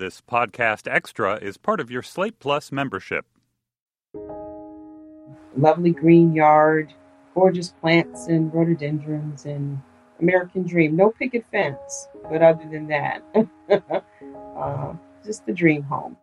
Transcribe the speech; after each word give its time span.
This 0.00 0.22
podcast 0.22 0.90
extra 0.90 1.34
is 1.34 1.58
part 1.58 1.78
of 1.78 1.90
your 1.90 2.00
Slate 2.00 2.38
Plus 2.38 2.72
membership. 2.72 3.26
Lovely 5.54 5.90
green 5.90 6.32
yard, 6.32 6.94
gorgeous 7.34 7.74
plants 7.82 8.26
and 8.26 8.50
rhododendrons 8.54 9.44
and 9.44 9.78
American 10.18 10.66
dream. 10.66 10.96
No 10.96 11.10
picket 11.10 11.44
fence, 11.52 12.08
but 12.30 12.40
other 12.40 12.66
than 12.70 12.86
that, 12.86 13.22
uh, 14.56 14.94
just 15.22 15.44
the 15.44 15.52
dream 15.52 15.82
home. 15.82 16.16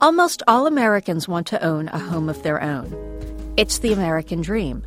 Almost 0.00 0.42
all 0.48 0.66
Americans 0.66 1.28
want 1.28 1.46
to 1.48 1.62
own 1.62 1.88
a 1.88 1.98
home 1.98 2.30
of 2.30 2.42
their 2.42 2.62
own. 2.62 3.52
It's 3.58 3.80
the 3.80 3.92
American 3.92 4.40
dream. 4.40 4.82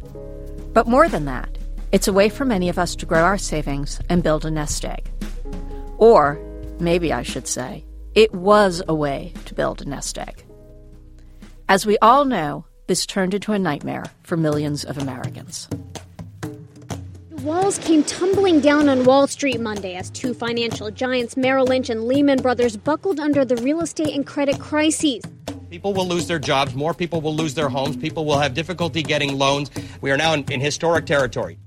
But 0.74 0.88
more 0.88 1.08
than 1.08 1.26
that, 1.26 1.56
it's 1.92 2.08
a 2.08 2.14
way 2.14 2.30
for 2.30 2.46
many 2.46 2.70
of 2.70 2.80
us 2.80 2.96
to 2.96 3.06
grow 3.06 3.22
our 3.22 3.38
savings 3.38 4.00
and 4.10 4.24
build 4.24 4.44
a 4.44 4.50
nest 4.50 4.84
egg. 4.84 5.08
Or, 6.00 6.40
maybe 6.80 7.14
I 7.14 7.24
should 7.24 7.48
say, 7.48 7.86
it 8.16 8.34
was 8.34 8.82
a 8.88 8.94
way 8.94 9.34
to 9.46 9.54
build 9.54 9.82
a 9.82 9.86
nest 9.86 10.18
egg. 10.18 10.44
As 11.70 11.86
we 11.86 11.98
all 12.00 12.26
know, 12.26 12.66
this 12.88 13.06
turned 13.06 13.34
into 13.34 13.54
a 13.54 13.60
nightmare 13.60 14.06
for 14.24 14.38
millions 14.38 14.84
of 14.84 14.98
Americans. 14.98 15.68
The 16.42 17.42
walls 17.42 17.78
came 17.80 18.04
tumbling 18.04 18.60
down 18.60 18.90
on 18.90 19.06
Wall 19.06 19.28
Street 19.28 19.60
Monday 19.60 19.96
as 19.96 20.10
two 20.10 20.34
financial 20.34 20.92
giants, 20.92 21.36
Merrill 21.36 21.66
Lynch 21.66 21.90
and 21.90 22.06
Lehman 22.06 22.42
Brothers, 22.42 22.78
buckled 22.78 23.20
under 23.20 23.44
the 23.44 23.56
real 23.58 23.82
estate 23.82 24.14
and 24.14 24.28
credit 24.28 24.60
crises. 24.60 25.24
People 25.70 25.94
will 25.94 26.08
lose 26.08 26.28
their 26.28 26.40
jobs, 26.40 26.76
more 26.76 26.94
people 26.94 27.20
will 27.20 27.36
lose 27.36 27.56
their 27.56 27.70
homes, 27.70 27.98
people 27.98 28.26
will 28.26 28.38
have 28.38 28.54
difficulty 28.54 29.02
getting 29.02 29.40
loans. 29.40 29.72
We 30.02 30.12
are 30.12 30.18
now 30.18 30.34
in, 30.34 30.44
in 30.52 30.62
historic 30.62 31.06
territory. 31.06 31.58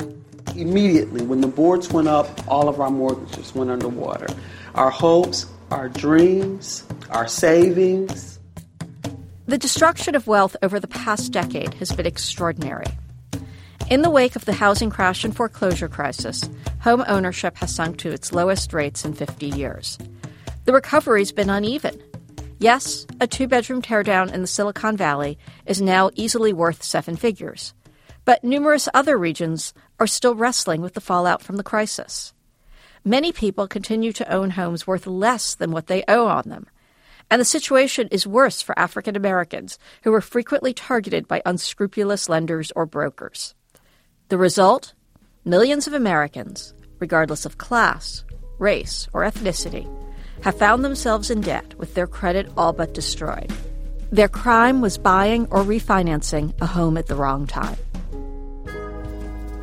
Immediately, 0.55 1.23
when 1.23 1.41
the 1.41 1.49
boards 1.49 1.91
went 1.91 2.09
up, 2.09 2.29
all 2.47 2.69
of 2.69 2.80
our 2.80 2.91
mortgages 2.91 3.55
went 3.55 3.71
underwater. 3.71 4.29
Our 4.77 4.91
hopes, 4.91 5.47
our 5.71 5.89
dreams, 5.89 6.85
our 7.09 7.27
savings. 7.27 8.39
The 9.47 9.57
destruction 9.57 10.15
of 10.15 10.27
wealth 10.27 10.55
over 10.63 10.79
the 10.79 10.87
past 10.87 11.32
decade 11.32 11.73
has 11.74 11.93
been 11.93 12.05
extraordinary. 12.05 12.87
In 13.88 14.02
the 14.02 14.10
wake 14.10 14.37
of 14.37 14.45
the 14.45 14.52
housing 14.52 14.91
crash 14.91 15.24
and 15.24 15.35
foreclosure 15.35 15.88
crisis, 15.88 16.51
home 16.80 17.04
ownership 17.09 17.57
has 17.57 17.74
sunk 17.74 17.97
to 17.99 18.10
its 18.10 18.35
lowest 18.35 18.74
rates 18.74 19.02
in 19.02 19.15
50 19.15 19.47
years. 19.47 19.97
The 20.66 20.74
recovery's 20.74 21.32
been 21.32 21.49
uneven. 21.49 21.99
Yes, 22.59 23.07
a 23.19 23.27
two 23.27 23.49
bedroom 23.49 23.80
teardown 23.80 24.30
in 24.30 24.43
the 24.43 24.47
Silicon 24.47 24.97
Valley 24.97 25.38
is 25.65 25.80
now 25.80 26.10
easily 26.16 26.52
worth 26.52 26.82
seven 26.82 27.16
figures, 27.16 27.73
but 28.27 28.45
numerous 28.45 28.91
other 28.93 29.16
regions 29.16 29.73
are 29.99 30.07
still 30.07 30.35
wrestling 30.35 30.82
with 30.82 30.93
the 30.93 31.01
fallout 31.01 31.43
from 31.43 31.57
the 31.57 31.63
crisis. 31.63 32.35
Many 33.07 33.30
people 33.30 33.68
continue 33.68 34.12
to 34.15 34.35
own 34.35 34.51
homes 34.51 34.85
worth 34.85 35.07
less 35.07 35.54
than 35.54 35.71
what 35.71 35.87
they 35.87 36.02
owe 36.09 36.26
on 36.26 36.43
them. 36.49 36.66
And 37.30 37.40
the 37.40 37.45
situation 37.45 38.09
is 38.10 38.26
worse 38.26 38.63
for 38.63 38.76
African 38.76 39.15
Americans, 39.15 39.79
who 40.02 40.13
are 40.13 40.21
frequently 40.21 40.74
targeted 40.74 41.29
by 41.29 41.40
unscrupulous 41.46 42.29
lenders 42.29 42.73
or 42.74 42.85
brokers. 42.85 43.54
The 44.29 44.37
result? 44.37 44.93
Millions 45.45 45.87
of 45.87 45.93
Americans, 45.93 46.74
regardless 46.98 47.46
of 47.46 47.59
class, 47.59 48.24
race, 48.59 49.07
or 49.13 49.23
ethnicity, 49.23 49.87
have 50.43 50.59
found 50.59 50.85
themselves 50.85 51.30
in 51.30 51.43
debt 51.43 51.79
with 51.79 51.95
their 51.95 52.09
credit 52.09 52.51
all 52.57 52.73
but 52.73 52.93
destroyed. 52.93 53.52
Their 54.10 54.29
crime 54.29 54.80
was 54.80 54.98
buying 54.98 55.46
or 55.52 55.63
refinancing 55.63 56.60
a 56.60 56.66
home 56.66 56.96
at 56.96 57.07
the 57.07 57.15
wrong 57.15 57.46
time. 57.46 57.76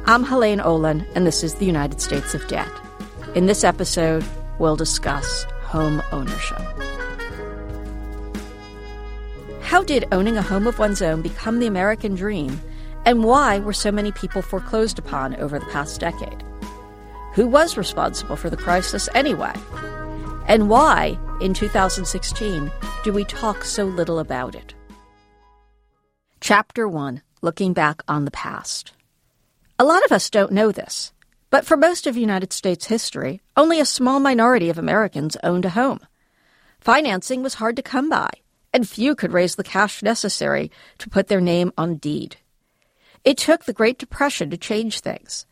I'm 0.05 0.23
Helaine 0.23 0.61
Olen, 0.61 1.05
and 1.13 1.27
this 1.27 1.43
is 1.43 1.55
the 1.55 1.65
United 1.65 1.99
States 1.99 2.33
of 2.33 2.47
Debt. 2.47 2.71
In 3.35 3.47
this 3.47 3.63
episode, 3.63 4.23
we'll 4.59 4.75
discuss 4.75 5.45
home 5.63 6.03
ownership. 6.11 6.61
How 9.61 9.81
did 9.83 10.07
owning 10.11 10.37
a 10.37 10.43
home 10.43 10.67
of 10.67 10.77
one's 10.77 11.01
own 11.01 11.23
become 11.23 11.57
the 11.57 11.65
American 11.65 12.13
dream 12.13 12.61
and 13.07 13.23
why 13.23 13.57
were 13.57 13.73
so 13.73 13.91
many 13.91 14.11
people 14.11 14.43
foreclosed 14.43 14.99
upon 14.99 15.35
over 15.37 15.57
the 15.57 15.65
past 15.65 15.99
decade? 15.99 16.43
Who 17.33 17.47
was 17.47 17.75
responsible 17.75 18.35
for 18.35 18.51
the 18.51 18.57
crisis 18.57 19.09
anyway? 19.15 19.53
And 20.47 20.69
why, 20.69 21.17
in 21.41 21.55
2016, 21.55 22.71
do 23.03 23.11
we 23.11 23.25
talk 23.25 23.63
so 23.63 23.85
little 23.85 24.19
about 24.19 24.53
it? 24.53 24.75
Chapter 26.39 26.87
1 26.87 27.23
Looking 27.41 27.73
Back 27.73 28.03
on 28.07 28.25
the 28.25 28.31
Past. 28.31 28.93
A 29.79 29.85
lot 29.85 30.05
of 30.05 30.11
us 30.11 30.29
don't 30.29 30.51
know 30.51 30.71
this, 30.71 31.11
but 31.53 31.67
for 31.67 31.77
most 31.77 32.07
of 32.07 32.17
United 32.17 32.51
States 32.51 32.87
history, 32.87 33.39
only 33.55 33.79
a 33.79 33.85
small 33.85 34.19
minority 34.19 34.71
of 34.71 34.79
Americans 34.79 35.37
owned 35.43 35.65
a 35.65 35.69
home. 35.69 35.99
Financing 36.79 37.43
was 37.43 37.53
hard 37.53 37.75
to 37.75 37.83
come 37.83 38.09
by, 38.09 38.31
and 38.73 38.89
few 38.89 39.13
could 39.13 39.31
raise 39.31 39.53
the 39.53 39.63
cash 39.63 40.01
necessary 40.01 40.71
to 40.97 41.11
put 41.11 41.27
their 41.27 41.39
name 41.39 41.71
on 41.77 41.97
deed. 41.97 42.37
It 43.23 43.37
took 43.37 43.65
the 43.65 43.71
Great 43.71 43.99
Depression 43.99 44.49
to 44.49 44.57
change 44.57 45.01
things. 45.01 45.45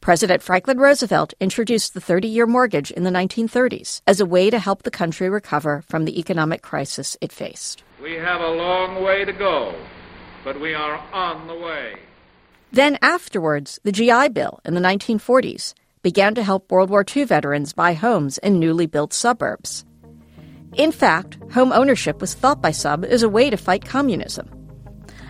President 0.00 0.40
Franklin 0.40 0.78
Roosevelt 0.78 1.34
introduced 1.40 1.94
the 1.94 2.00
30 2.00 2.28
year 2.28 2.46
mortgage 2.46 2.92
in 2.92 3.02
the 3.02 3.10
1930s 3.10 4.02
as 4.06 4.20
a 4.20 4.26
way 4.26 4.50
to 4.50 4.58
help 4.60 4.84
the 4.84 4.90
country 4.92 5.28
recover 5.28 5.82
from 5.88 6.04
the 6.04 6.20
economic 6.20 6.62
crisis 6.62 7.16
it 7.20 7.32
faced. 7.32 7.82
We 8.00 8.14
have 8.14 8.40
a 8.40 8.46
long 8.46 9.02
way 9.02 9.24
to 9.24 9.32
go, 9.32 9.74
but 10.44 10.60
we 10.60 10.74
are 10.74 10.98
on 11.12 11.48
the 11.48 11.56
way. 11.56 11.96
Then, 12.72 12.98
afterwards, 13.02 13.80
the 13.82 13.92
GI 13.92 14.28
Bill 14.28 14.60
in 14.64 14.74
the 14.74 14.80
1940s 14.80 15.74
began 16.02 16.34
to 16.34 16.42
help 16.42 16.70
World 16.70 16.88
War 16.88 17.04
II 17.04 17.24
veterans 17.24 17.72
buy 17.72 17.94
homes 17.94 18.38
in 18.38 18.58
newly 18.58 18.86
built 18.86 19.12
suburbs. 19.12 19.84
In 20.74 20.92
fact, 20.92 21.36
home 21.52 21.72
ownership 21.72 22.20
was 22.20 22.34
thought 22.34 22.62
by 22.62 22.70
some 22.70 23.04
as 23.04 23.22
a 23.22 23.28
way 23.28 23.50
to 23.50 23.56
fight 23.56 23.84
communism. 23.84 24.48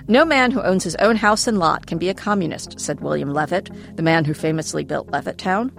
No 0.06 0.24
man 0.24 0.50
who 0.50 0.62
owns 0.62 0.84
his 0.84 0.96
own 0.96 1.16
house 1.16 1.46
and 1.46 1.58
lot 1.58 1.86
can 1.86 1.96
be 1.96 2.08
a 2.08 2.14
communist, 2.14 2.78
said 2.78 3.00
William 3.00 3.32
Levitt, 3.32 3.70
the 3.96 4.02
man 4.02 4.24
who 4.24 4.34
famously 4.34 4.84
built 4.84 5.10
Levittown. 5.10 5.70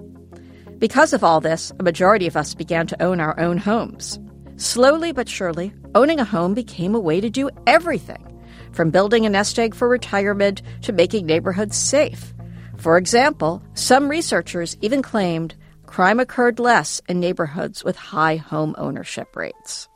Because 0.79 1.13
of 1.13 1.23
all 1.23 1.41
this, 1.41 1.71
a 1.79 1.83
majority 1.83 2.25
of 2.25 2.35
us 2.35 2.55
began 2.55 2.87
to 2.87 3.03
own 3.03 3.19
our 3.19 3.39
own 3.39 3.57
homes. 3.57 4.19
Slowly 4.55 5.11
but 5.11 5.29
surely, 5.29 5.73
owning 5.93 6.19
a 6.19 6.25
home 6.25 6.53
became 6.53 6.95
a 6.95 6.99
way 6.99 7.21
to 7.21 7.29
do 7.29 7.49
everything, 7.67 8.25
from 8.71 8.91
building 8.91 9.25
a 9.25 9.29
nest 9.29 9.57
egg 9.59 9.75
for 9.75 9.87
retirement 9.87 10.61
to 10.81 10.93
making 10.93 11.25
neighborhoods 11.25 11.75
safe. 11.75 12.33
For 12.77 12.97
example, 12.97 13.61
some 13.73 14.09
researchers 14.09 14.77
even 14.81 15.01
claimed 15.01 15.55
crime 15.85 16.19
occurred 16.19 16.59
less 16.59 17.01
in 17.07 17.19
neighborhoods 17.19 17.83
with 17.83 17.95
high 17.95 18.37
home 18.37 18.75
ownership 18.77 19.35
rates. 19.35 19.87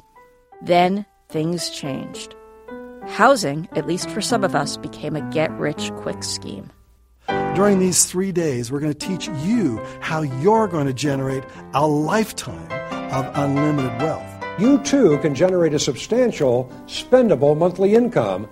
Then 0.62 1.06
things 1.30 1.70
changed. 1.70 2.36
Housing, 3.08 3.68
at 3.76 3.88
least 3.88 4.10
for 4.10 4.22
some 4.22 4.44
of 4.44 4.56
us, 4.56 4.78
became 4.78 5.16
a 5.16 5.30
get 5.32 5.52
rich 5.52 5.92
quick 5.98 6.24
scheme. 6.24 6.72
During 7.56 7.80
these 7.80 8.06
three 8.06 8.32
days, 8.32 8.72
we're 8.72 8.82
going 8.82 8.94
to 8.94 9.08
teach 9.08 9.28
you 9.44 9.82
how 10.02 10.22
you're 10.22 10.68
going 10.68 10.88
to 10.88 10.94
generate 10.94 11.44
a 11.74 11.88
lifetime 11.88 12.70
of 13.12 13.32
unlimited 13.34 14.02
wealth. 14.02 14.35
You 14.58 14.78
too 14.84 15.18
can 15.18 15.36
generate 15.36 15.74
a 15.74 15.80
substantial, 15.80 16.72
spendable 16.86 17.58
monthly 17.58 17.94
income, 17.94 18.48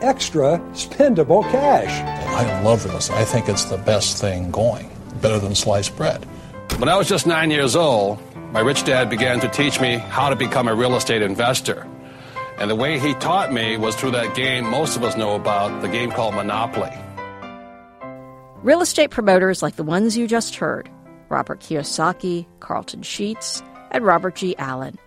extra 0.00 0.58
spendable 0.72 1.48
cash. 1.52 2.02
I 2.28 2.60
love 2.62 2.84
real 2.84 2.96
estate. 2.96 3.16
I 3.16 3.24
think 3.24 3.48
it's 3.48 3.66
the 3.66 3.78
best 3.78 4.20
thing 4.20 4.50
going, 4.50 4.90
better 5.22 5.38
than 5.38 5.54
sliced 5.54 5.96
bread. 5.96 6.24
When 6.78 6.88
I 6.88 6.96
was 6.96 7.08
just 7.08 7.28
nine 7.28 7.52
years 7.52 7.76
old, 7.76 8.20
my 8.52 8.58
rich 8.58 8.82
dad 8.82 9.08
began 9.08 9.38
to 9.40 9.48
teach 9.48 9.80
me 9.80 9.98
how 9.98 10.28
to 10.28 10.34
become 10.34 10.66
a 10.66 10.74
real 10.74 10.96
estate 10.96 11.22
investor. 11.22 11.86
And 12.58 12.68
the 12.68 12.74
way 12.74 12.98
he 12.98 13.14
taught 13.14 13.52
me 13.52 13.76
was 13.76 13.94
through 13.94 14.12
that 14.12 14.34
game 14.34 14.68
most 14.68 14.96
of 14.96 15.04
us 15.04 15.16
know 15.16 15.36
about, 15.36 15.82
the 15.82 15.88
game 15.88 16.10
called 16.10 16.34
Monopoly. 16.34 16.90
Real 18.64 18.80
estate 18.80 19.10
promoters 19.10 19.62
like 19.62 19.76
the 19.76 19.84
ones 19.84 20.16
you 20.16 20.26
just 20.26 20.56
heard 20.56 20.90
Robert 21.28 21.60
Kiyosaki, 21.60 22.46
Carleton 22.58 23.02
Sheets, 23.02 23.62
and 23.92 24.04
Robert 24.04 24.34
G. 24.34 24.56
Allen 24.56 24.98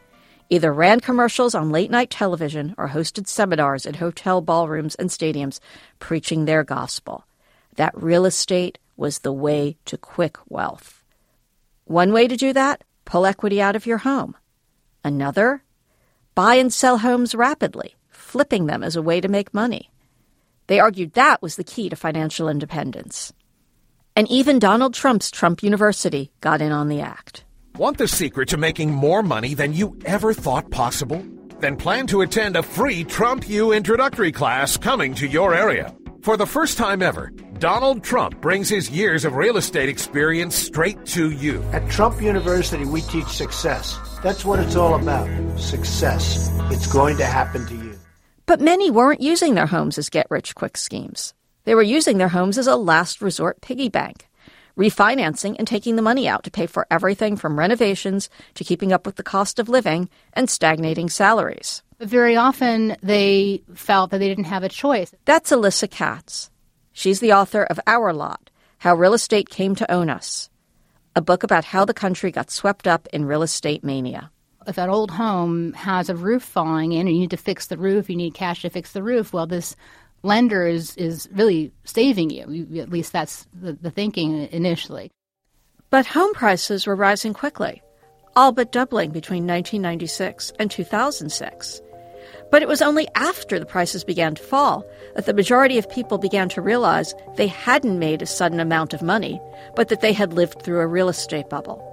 either 0.50 0.74
ran 0.74 1.00
commercials 1.00 1.56
on 1.56 1.72
late 1.72 1.92
night 1.92 2.10
television 2.10 2.74
or 2.78 2.90
hosted 2.90 3.28
seminars 3.28 3.86
in 3.86 3.96
hotel 3.96 4.42
ballrooms 4.42 4.96
and 4.96 5.10
stadiums 5.10 5.60
preaching 6.00 6.46
their 6.46 6.64
gospel 6.64 7.26
that 7.78 7.96
real 7.96 8.26
estate 8.26 8.78
was 8.98 9.20
the 9.20 9.32
way 9.32 9.78
to 9.86 9.98
quick 9.98 10.38
wealth. 10.50 11.04
One 11.86 12.12
way 12.12 12.28
to 12.28 12.36
do 12.36 12.52
that 12.54 12.84
pull 13.06 13.26
equity 13.26 13.62
out 13.62 13.78
of 13.78 13.86
your 13.86 14.00
home. 14.00 14.36
Another 15.02 15.64
buy 16.36 16.56
and 16.56 16.74
sell 16.74 16.98
homes 16.98 17.34
rapidly, 17.34 17.96
flipping 18.10 18.66
them 18.66 18.84
as 18.84 18.98
a 18.98 19.02
way 19.02 19.22
to 19.22 19.30
make 19.30 19.54
money. 19.54 19.90
They 20.68 20.82
argued 20.82 21.14
that 21.14 21.42
was 21.42 21.56
the 21.56 21.64
key 21.64 21.88
to 21.88 21.96
financial 21.96 22.50
independence. 22.50 23.32
And 24.14 24.28
even 24.28 24.60
Donald 24.60 24.94
Trump's 24.94 25.32
Trump 25.32 25.64
University 25.64 26.32
got 26.42 26.62
in 26.62 26.74
on 26.74 26.90
the 26.90 27.00
act. 27.00 27.46
Want 27.78 28.00
the 28.00 28.08
secret 28.08 28.50
to 28.50 28.58
making 28.58 28.92
more 28.92 29.22
money 29.22 29.54
than 29.54 29.72
you 29.72 29.96
ever 30.04 30.34
thought 30.34 30.72
possible? 30.72 31.24
Then 31.60 31.76
plan 31.76 32.08
to 32.08 32.22
attend 32.22 32.56
a 32.56 32.64
free 32.64 33.04
Trump 33.04 33.48
U 33.48 33.72
introductory 33.72 34.32
class 34.32 34.78
coming 34.78 35.14
to 35.14 35.28
your 35.28 35.54
area. 35.54 35.94
For 36.24 36.38
the 36.38 36.48
first 36.48 36.80
time 36.80 37.04
ever, 37.04 37.30
Donald 37.60 38.04
Trump 38.04 38.42
brings 38.42 38.68
his 38.68 38.90
years 38.90 39.26
of 39.26 39.36
real 39.36 39.58
estate 39.58 39.90
experience 39.90 40.56
straight 40.56 41.06
to 41.14 41.30
you. 41.30 41.62
At 41.72 41.88
Trump 41.88 42.20
University, 42.20 42.84
we 42.84 43.02
teach 43.02 43.28
success 43.28 43.96
That's 44.24 44.44
what 44.44 44.60
it's 44.60 44.76
all 44.76 44.96
about 44.96 45.30
success. 45.60 46.50
It's 46.72 46.88
going 46.88 47.18
to 47.18 47.26
happen 47.26 47.68
to 47.68 47.76
you. 47.76 47.96
But 48.48 48.60
many 48.60 48.90
weren't 48.90 49.22
using 49.22 49.54
their 49.54 49.68
homes 49.68 50.00
as 50.00 50.10
get 50.10 50.26
rich 50.32 50.56
quick 50.56 50.78
schemes. 50.78 51.36
They 51.66 51.76
were 51.76 51.84
using 51.84 52.18
their 52.18 52.30
homes 52.30 52.58
as 52.58 52.66
a 52.66 52.76
last 52.76 53.22
resort 53.22 53.62
piggy 53.62 53.90
bank, 53.90 54.27
refinancing 54.78 55.56
and 55.58 55.68
taking 55.68 55.96
the 55.96 56.02
money 56.02 56.28
out 56.28 56.44
to 56.44 56.52
pay 56.52 56.68
for 56.68 56.86
everything 56.92 57.36
from 57.36 57.58
renovations 57.60 58.30
to 58.54 58.64
keeping 58.64 58.94
up 58.94 59.06
with 59.06 59.16
the 59.16 59.24
cost 59.24 59.60
of 59.60 59.70
living 59.70 60.10
and 60.34 60.50
stagnating 60.50 61.10
salaries. 61.10 61.82
But 61.98 62.10
very 62.10 62.36
often 62.36 62.96
they 63.02 63.64
felt 63.74 64.12
that 64.12 64.20
they 64.20 64.28
didn't 64.28 64.46
have 64.46 64.64
a 64.64 64.70
choice. 64.70 65.14
That's 65.26 65.52
Alyssa 65.52 65.90
Katz. 65.90 66.52
She's 66.94 67.20
the 67.20 67.34
author 67.34 67.64
of 67.64 67.80
Our 67.88 68.14
Lot 68.14 68.50
How 68.80 68.96
Real 68.96 69.14
Estate 69.14 69.50
Came 69.50 69.76
to 69.76 69.92
Own 69.92 70.10
Us, 70.10 70.50
a 71.16 71.22
book 71.22 71.44
about 71.44 71.66
how 71.66 71.86
the 71.86 71.94
country 71.94 72.32
got 72.32 72.52
swept 72.52 72.88
up 72.88 73.08
in 73.12 73.26
real 73.26 73.42
estate 73.42 73.84
mania. 73.84 74.32
If 74.68 74.76
that 74.76 74.90
old 74.90 75.12
home 75.12 75.74
has 75.74 76.10
a 76.10 76.16
roof 76.16 76.44
falling 76.44 76.92
in 76.92 77.08
and 77.08 77.16
you 77.16 77.22
need 77.22 77.32
to 77.32 77.38
fix 77.38 77.68
the 77.68 77.78
roof, 77.78 78.10
you 78.10 78.16
need 78.16 78.34
cash 78.34 78.64
to 78.64 78.70
fix 78.70 78.92
the 78.92 79.02
roof, 79.02 79.32
well, 79.32 79.48
this 79.48 79.76
lender 80.24 80.66
is, 80.66 80.96
is 80.98 81.28
really 81.32 81.72
saving 81.84 82.30
you. 82.30 82.80
At 82.80 82.90
least 82.90 83.14
that's 83.14 83.48
the, 83.54 83.74
the 83.74 83.92
thinking 83.92 84.50
initially. 84.52 85.12
But 85.90 86.06
home 86.06 86.34
prices 86.34 86.86
were 86.86 86.96
rising 86.96 87.34
quickly, 87.34 87.82
all 88.36 88.52
but 88.52 88.72
doubling 88.72 89.12
between 89.12 89.48
1996 89.48 90.52
and 90.60 90.70
2006. 90.70 91.82
But 92.50 92.62
it 92.62 92.68
was 92.68 92.82
only 92.82 93.08
after 93.16 93.60
the 93.60 93.66
prices 93.66 94.04
began 94.04 94.36
to 94.36 94.44
fall 94.44 94.86
that 95.16 95.26
the 95.26 95.34
majority 95.34 95.78
of 95.78 95.90
people 95.90 96.18
began 96.18 96.50
to 96.50 96.62
realize 96.62 97.14
they 97.36 97.48
hadn't 97.48 98.00
made 98.00 98.22
a 98.22 98.26
sudden 98.26 98.60
amount 98.60 98.94
of 98.94 99.02
money, 99.02 99.40
but 99.76 99.90
that 99.90 100.02
they 100.02 100.14
had 100.14 100.34
lived 100.34 100.62
through 100.62 100.80
a 100.80 100.88
real 100.88 101.10
estate 101.10 101.50
bubble. 101.50 101.84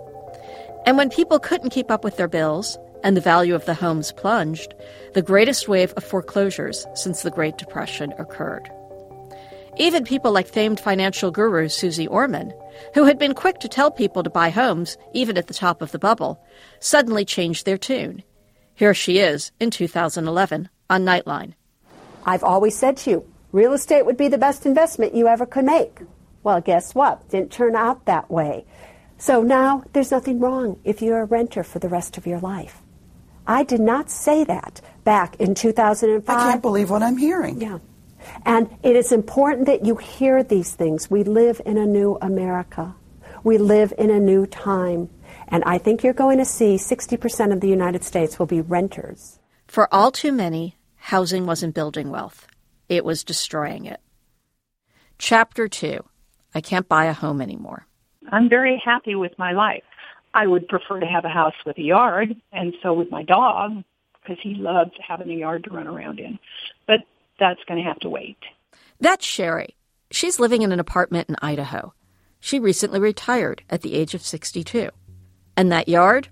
And 0.87 0.97
when 0.97 1.09
people 1.09 1.39
couldn't 1.39 1.71
keep 1.71 1.91
up 1.91 2.05
with 2.05 2.17
their 2.17 2.29
bills 2.29 2.79
and 3.05 3.17
the 3.17 3.21
value 3.21 3.55
of 3.55 3.65
the 3.67 3.75
homes 3.75 4.11
plunged, 4.11 4.75
the 5.13 5.23
greatest 5.23 5.69
wave 5.69 5.93
of 5.93 6.03
foreclosures 6.03 6.85
since 6.95 7.23
the 7.23 7.31
Great 7.31 7.59
Depression 7.59 8.13
occurred. 8.19 8.69
Even 9.77 10.05
people 10.05 10.33
like 10.33 10.49
famed 10.49 10.81
financial 10.81 11.31
guru 11.31 11.69
Suze 11.69 12.07
Orman, 12.07 12.53
who 12.95 13.05
had 13.05 13.19
been 13.19 13.35
quick 13.35 13.59
to 13.61 13.69
tell 13.69 13.91
people 13.91 14.23
to 14.23 14.31
buy 14.31 14.49
homes 14.49 14.97
even 15.13 15.37
at 15.37 15.49
the 15.49 15.55
top 15.55 15.83
of 15.83 15.93
the 15.93 15.99
bubble, 15.99 16.43
suddenly 16.81 17.25
changed 17.25 17.67
their 17.67 17.79
tune. 17.79 18.23
Here 18.75 18.95
she 18.95 19.19
is 19.19 19.53
in 19.61 19.71
2011 19.71 20.69
on 20.89 21.05
Nightline. 21.05 21.55
I've 22.25 22.45
always 22.45 22.77
said 22.77 22.97
to 22.99 23.11
you, 23.11 23.29
real 23.53 23.73
estate 23.73 24.07
would 24.07 24.17
be 24.17 24.29
the 24.29 24.39
best 24.39 24.65
investment 24.65 25.15
you 25.15 25.29
ever 25.29 25.45
could 25.45 25.65
make. 25.65 26.01
Well, 26.43 26.61
guess 26.61 26.95
what? 26.95 27.29
Didn't 27.29 27.53
turn 27.53 27.77
out 27.77 28.07
that 28.07 28.31
way. 28.31 28.65
So 29.19 29.43
now 29.43 29.85
there's 29.93 30.11
nothing 30.11 30.41
wrong 30.41 30.79
if 30.85 31.03
you're 31.03 31.23
a 31.23 31.27
renter 31.27 31.63
for 31.63 31.79
the 31.79 31.89
rest 31.89 32.17
of 32.17 32.27
your 32.27 32.41
life. 32.41 32.81
I 33.47 33.65
did 33.65 33.81
not 33.81 34.11
say 34.11 34.45
that 34.45 34.81
back 35.05 35.37
in 35.37 35.55
2005. 35.55 36.29
I 36.29 36.51
can't 36.51 36.63
believe 36.63 36.91
what 36.91 37.03
I'm 37.03 37.17
hearing. 37.17 37.61
Yeah. 37.61 37.79
And 38.47 38.75
it 38.83 38.97
is 38.97 39.13
important 39.13 39.67
that 39.67 39.85
you 39.85 39.97
hear 39.97 40.43
these 40.43 40.75
things. 40.75 41.11
We 41.11 41.25
live 41.25 41.61
in 41.67 41.77
a 41.77 41.87
new 41.87 42.17
America. 42.23 42.95
We 43.43 43.59
live 43.59 43.93
in 43.99 44.11
a 44.11 44.19
new 44.19 44.47
time. 44.47 45.11
And 45.49 45.63
I 45.65 45.79
think 45.79 46.03
you're 46.03 46.15
going 46.15 46.39
to 46.39 46.45
see 46.45 46.77
60% 46.77 47.53
of 47.53 47.61
the 47.61 47.69
United 47.69 48.03
States 48.03 48.39
will 48.39 48.47
be 48.47 48.63
renters. 48.63 49.39
For 49.69 49.93
all 49.93 50.11
too 50.11 50.33
many, 50.33 50.77
housing 50.97 51.45
wasn't 51.45 51.75
building 51.75 52.11
wealth, 52.11 52.47
it 52.89 53.05
was 53.05 53.25
destroying 53.25 53.85
it. 53.85 54.01
Chapter 55.19 55.69
2 55.69 56.03
I 56.55 56.61
Can't 56.61 56.89
Buy 56.89 57.07
a 57.07 57.13
Home 57.13 57.41
Anymore. 57.41 57.87
I'm 58.31 58.49
very 58.49 58.81
happy 58.83 59.15
with 59.15 59.33
my 59.39 59.53
life. 59.53 59.83
I 60.35 60.47
would 60.47 60.69
prefer 60.69 61.01
to 61.01 61.07
have 61.07 61.25
a 61.25 61.29
house 61.29 61.55
with 61.65 61.79
a 61.79 61.83
yard, 61.83 62.35
and 62.53 62.75
so 62.83 62.93
would 62.95 63.11
my 63.11 63.23
dog, 63.23 63.85
because 64.21 64.37
he 64.43 64.55
loves 64.55 64.91
having 65.07 65.31
a 65.31 65.37
yard 65.37 65.65
to 65.65 65.71
run 65.71 65.87
around 65.87 66.19
in. 66.19 66.39
But 66.87 67.01
that's 67.39 67.63
going 67.67 67.83
to 67.83 67.89
have 67.89 68.01
to 68.01 68.09
wait. 68.09 68.39
That's 69.01 69.25
Sherry. 69.25 69.77
She's 70.11 70.41
living 70.41 70.63
in 70.63 70.73
an 70.73 70.81
apartment 70.81 71.29
in 71.29 71.37
Idaho. 71.41 71.95
She 72.41 72.59
recently 72.59 73.01
retired 73.01 73.63
at 73.71 73.83
the 73.83 73.95
age 73.95 74.15
of 74.15 74.23
62. 74.23 74.91
And 75.57 75.71
that 75.71 75.89
yard? 75.89 76.29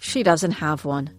She 0.00 0.22
doesn't 0.22 0.52
have 0.52 0.84
one. 0.84 1.10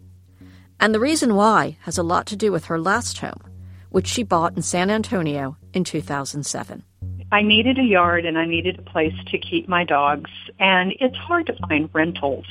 And 0.79 0.93
the 0.93 0.99
reason 0.99 1.35
why 1.35 1.77
has 1.81 1.97
a 1.97 2.03
lot 2.03 2.25
to 2.27 2.35
do 2.35 2.51
with 2.51 2.65
her 2.65 2.79
last 2.79 3.19
home, 3.19 3.41
which 3.89 4.07
she 4.07 4.23
bought 4.23 4.55
in 4.55 4.61
San 4.61 4.89
Antonio 4.89 5.57
in 5.73 5.83
2007. 5.83 6.83
I 7.31 7.41
needed 7.41 7.79
a 7.79 7.83
yard 7.83 8.25
and 8.25 8.37
I 8.37 8.45
needed 8.45 8.79
a 8.79 8.81
place 8.81 9.13
to 9.27 9.37
keep 9.37 9.69
my 9.69 9.83
dogs. 9.83 10.29
And 10.59 10.93
it's 10.99 11.15
hard 11.15 11.47
to 11.47 11.53
find 11.67 11.89
rentals 11.93 12.45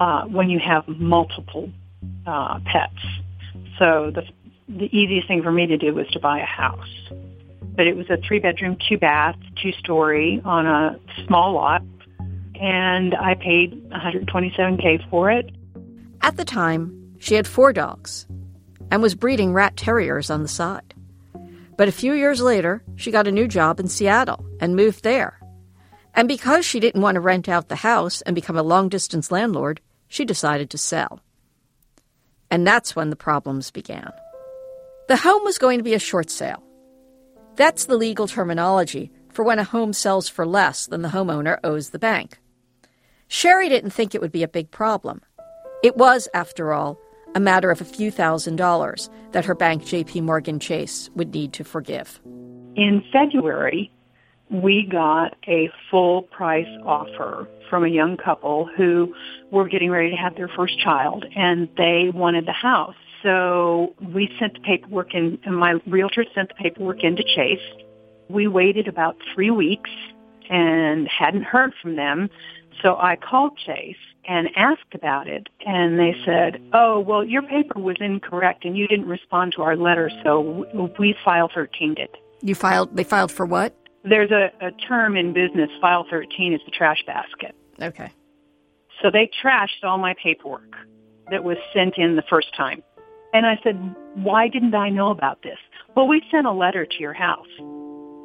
uh, 0.00 0.24
when 0.24 0.50
you 0.50 0.58
have 0.58 0.86
multiple 0.88 1.70
uh, 2.26 2.60
pets. 2.64 3.00
So 3.78 4.10
the 4.14 4.22
the 4.68 4.94
easiest 4.96 5.26
thing 5.26 5.42
for 5.42 5.50
me 5.50 5.66
to 5.66 5.78
do 5.78 5.94
was 5.94 6.06
to 6.08 6.20
buy 6.20 6.40
a 6.40 6.44
house. 6.44 7.10
But 7.74 7.86
it 7.86 7.96
was 7.96 8.10
a 8.10 8.18
three 8.18 8.38
bedroom, 8.38 8.76
two 8.88 8.98
bath, 8.98 9.36
two 9.62 9.72
story 9.72 10.42
on 10.44 10.66
a 10.66 10.98
small 11.26 11.54
lot. 11.54 11.82
And 12.60 13.14
I 13.14 13.34
paid 13.34 13.88
127K 13.90 15.08
for 15.08 15.30
it. 15.30 15.50
At 16.20 16.36
the 16.36 16.44
time, 16.44 17.14
she 17.18 17.34
had 17.34 17.46
four 17.46 17.72
dogs 17.72 18.26
and 18.90 19.00
was 19.00 19.14
breeding 19.14 19.52
rat 19.52 19.76
terriers 19.76 20.28
on 20.28 20.42
the 20.42 20.48
side. 20.48 20.94
But 21.78 21.88
a 21.88 21.92
few 21.92 22.12
years 22.12 22.40
later, 22.42 22.82
she 22.96 23.12
got 23.12 23.28
a 23.28 23.32
new 23.32 23.46
job 23.46 23.78
in 23.78 23.86
Seattle 23.86 24.44
and 24.58 24.74
moved 24.74 25.04
there. 25.04 25.40
And 26.12 26.26
because 26.26 26.66
she 26.66 26.80
didn't 26.80 27.02
want 27.02 27.14
to 27.14 27.20
rent 27.20 27.48
out 27.48 27.68
the 27.68 27.76
house 27.76 28.20
and 28.22 28.34
become 28.34 28.56
a 28.56 28.64
long 28.64 28.88
distance 28.88 29.30
landlord, 29.30 29.80
she 30.08 30.24
decided 30.24 30.70
to 30.70 30.78
sell. 30.78 31.20
And 32.50 32.66
that's 32.66 32.96
when 32.96 33.10
the 33.10 33.16
problems 33.16 33.70
began. 33.70 34.10
The 35.06 35.18
home 35.18 35.44
was 35.44 35.58
going 35.58 35.78
to 35.78 35.84
be 35.84 35.94
a 35.94 36.00
short 36.00 36.30
sale. 36.30 36.64
That's 37.54 37.84
the 37.84 37.96
legal 37.96 38.26
terminology 38.26 39.12
for 39.32 39.44
when 39.44 39.60
a 39.60 39.64
home 39.64 39.92
sells 39.92 40.28
for 40.28 40.44
less 40.44 40.86
than 40.86 41.02
the 41.02 41.10
homeowner 41.10 41.60
owes 41.62 41.90
the 41.90 41.98
bank. 42.00 42.40
Sherry 43.28 43.68
didn't 43.68 43.90
think 43.90 44.16
it 44.16 44.20
would 44.20 44.32
be 44.32 44.42
a 44.42 44.48
big 44.48 44.72
problem. 44.72 45.20
It 45.84 45.96
was, 45.96 46.26
after 46.34 46.72
all, 46.72 46.98
a 47.34 47.40
matter 47.40 47.70
of 47.70 47.80
a 47.80 47.84
few 47.84 48.10
thousand 48.10 48.56
dollars 48.56 49.10
that 49.32 49.44
her 49.44 49.54
bank, 49.54 49.84
JP 49.84 50.22
Morgan 50.22 50.58
Chase, 50.58 51.10
would 51.14 51.34
need 51.34 51.52
to 51.54 51.64
forgive. 51.64 52.20
In 52.76 53.02
February, 53.12 53.90
we 54.50 54.88
got 54.90 55.36
a 55.46 55.70
full 55.90 56.22
price 56.22 56.68
offer 56.84 57.48
from 57.68 57.84
a 57.84 57.88
young 57.88 58.16
couple 58.16 58.68
who 58.76 59.14
were 59.50 59.68
getting 59.68 59.90
ready 59.90 60.10
to 60.10 60.16
have 60.16 60.36
their 60.36 60.48
first 60.48 60.78
child 60.78 61.24
and 61.36 61.68
they 61.76 62.10
wanted 62.14 62.46
the 62.46 62.52
house. 62.52 62.94
So 63.22 63.94
we 64.00 64.30
sent 64.38 64.54
the 64.54 64.60
paperwork 64.60 65.14
in, 65.14 65.38
and 65.44 65.56
my 65.56 65.74
realtor 65.86 66.24
sent 66.34 66.48
the 66.48 66.54
paperwork 66.54 67.02
into 67.02 67.22
Chase. 67.24 67.58
We 68.28 68.46
waited 68.46 68.88
about 68.88 69.16
three 69.34 69.50
weeks 69.50 69.90
and 70.48 71.08
hadn't 71.08 71.42
heard 71.42 71.72
from 71.82 71.96
them. 71.96 72.30
So 72.82 72.96
I 72.96 73.16
called 73.16 73.58
Chase 73.58 73.96
and 74.26 74.48
asked 74.56 74.94
about 74.94 75.26
it, 75.26 75.48
and 75.66 75.98
they 75.98 76.14
said, 76.24 76.60
"Oh, 76.72 77.00
well, 77.00 77.24
your 77.24 77.42
paper 77.42 77.80
was 77.80 77.96
incorrect, 78.00 78.64
and 78.64 78.76
you 78.76 78.86
didn't 78.86 79.08
respond 79.08 79.52
to 79.56 79.62
our 79.62 79.76
letter, 79.76 80.10
so 80.22 80.66
we 80.98 81.14
file 81.24 81.50
13 81.52 81.94
it." 81.98 82.16
You 82.42 82.54
filed? 82.54 82.94
They 82.94 83.04
filed 83.04 83.32
for 83.32 83.46
what? 83.46 83.74
There's 84.04 84.30
a, 84.30 84.52
a 84.60 84.70
term 84.70 85.16
in 85.16 85.32
business. 85.32 85.70
File 85.80 86.06
13 86.08 86.52
is 86.52 86.60
the 86.64 86.70
trash 86.70 87.04
basket. 87.06 87.54
Okay. 87.80 88.12
So 89.02 89.10
they 89.10 89.30
trashed 89.42 89.84
all 89.84 89.98
my 89.98 90.14
paperwork 90.22 90.74
that 91.30 91.44
was 91.44 91.56
sent 91.72 91.98
in 91.98 92.16
the 92.16 92.22
first 92.28 92.54
time. 92.56 92.82
And 93.32 93.46
I 93.46 93.58
said, 93.62 93.94
why 94.14 94.48
didn't 94.48 94.74
I 94.74 94.88
know 94.88 95.10
about 95.10 95.42
this? 95.42 95.58
Well, 95.94 96.08
we 96.08 96.22
sent 96.30 96.46
a 96.46 96.52
letter 96.52 96.86
to 96.86 96.98
your 96.98 97.12
house. 97.12 97.46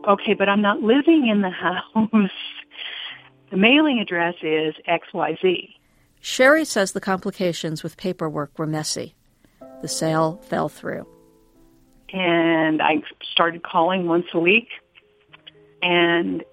Okay, 0.07 0.33
but 0.33 0.49
I'm 0.49 0.61
not 0.61 0.81
living 0.81 1.27
in 1.27 1.41
the 1.41 1.49
house. 1.93 2.29
The 3.53 3.59
mailing 3.59 3.99
address 3.99 4.33
is 4.41 4.73
XYZ. 4.89 5.75
Sherry 6.21 6.65
says 6.65 6.93
the 6.93 6.99
complications 6.99 7.83
with 7.83 7.97
paperwork 7.97 8.57
were 8.57 8.65
messy. 8.65 9.13
The 9.83 9.87
sale 9.87 10.41
fell 10.49 10.69
through. 10.69 11.05
And 12.11 12.81
I 12.81 13.03
started 13.31 13.61
calling 13.61 14.07
once 14.07 14.25
a 14.33 14.39
week. 14.39 14.69
And 15.83 16.43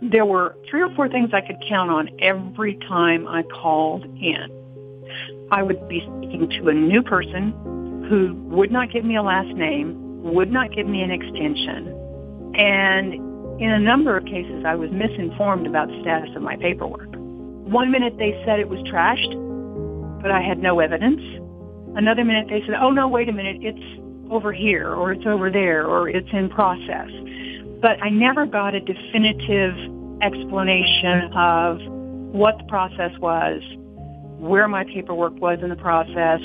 there 0.00 0.24
were 0.24 0.54
three 0.70 0.80
or 0.80 0.94
four 0.94 1.08
things 1.08 1.30
I 1.32 1.40
could 1.40 1.60
count 1.68 1.90
on 1.90 2.08
every 2.20 2.76
time 2.88 3.26
I 3.26 3.42
called 3.42 4.04
in. 4.04 5.48
I 5.50 5.64
would 5.64 5.88
be 5.88 6.02
speaking 6.02 6.48
to 6.50 6.68
a 6.68 6.72
new 6.72 7.02
person 7.02 8.06
who 8.08 8.34
would 8.54 8.70
not 8.70 8.92
give 8.92 9.04
me 9.04 9.16
a 9.16 9.22
last 9.22 9.52
name, 9.56 10.22
would 10.22 10.52
not 10.52 10.70
give 10.70 10.86
me 10.86 11.02
an 11.02 11.10
extension. 11.10 11.88
And 12.54 13.29
in 13.60 13.70
a 13.70 13.78
number 13.78 14.16
of 14.16 14.24
cases, 14.24 14.64
I 14.66 14.74
was 14.74 14.90
misinformed 14.90 15.66
about 15.66 15.88
the 15.88 16.00
status 16.00 16.34
of 16.34 16.42
my 16.42 16.56
paperwork. 16.56 17.08
One 17.12 17.90
minute 17.90 18.16
they 18.18 18.32
said 18.44 18.58
it 18.58 18.68
was 18.68 18.80
trashed, 18.80 19.30
but 20.22 20.30
I 20.30 20.40
had 20.40 20.58
no 20.58 20.80
evidence. 20.80 21.20
Another 21.94 22.24
minute 22.24 22.48
they 22.48 22.62
said, 22.66 22.76
oh 22.80 22.90
no, 22.90 23.06
wait 23.06 23.28
a 23.28 23.32
minute, 23.32 23.58
it's 23.60 24.00
over 24.30 24.52
here, 24.52 24.92
or 24.92 25.12
it's 25.12 25.26
over 25.26 25.50
there, 25.50 25.86
or 25.86 26.08
it's 26.08 26.28
in 26.32 26.48
process. 26.48 27.10
But 27.82 28.02
I 28.02 28.08
never 28.08 28.46
got 28.46 28.74
a 28.74 28.80
definitive 28.80 29.76
explanation 30.22 31.30
of 31.34 31.80
what 32.32 32.58
the 32.58 32.64
process 32.64 33.12
was 33.18 33.62
where 34.40 34.66
my 34.68 34.84
paperwork 34.84 35.38
was 35.38 35.58
in 35.62 35.68
the 35.68 35.76
process, 35.76 36.40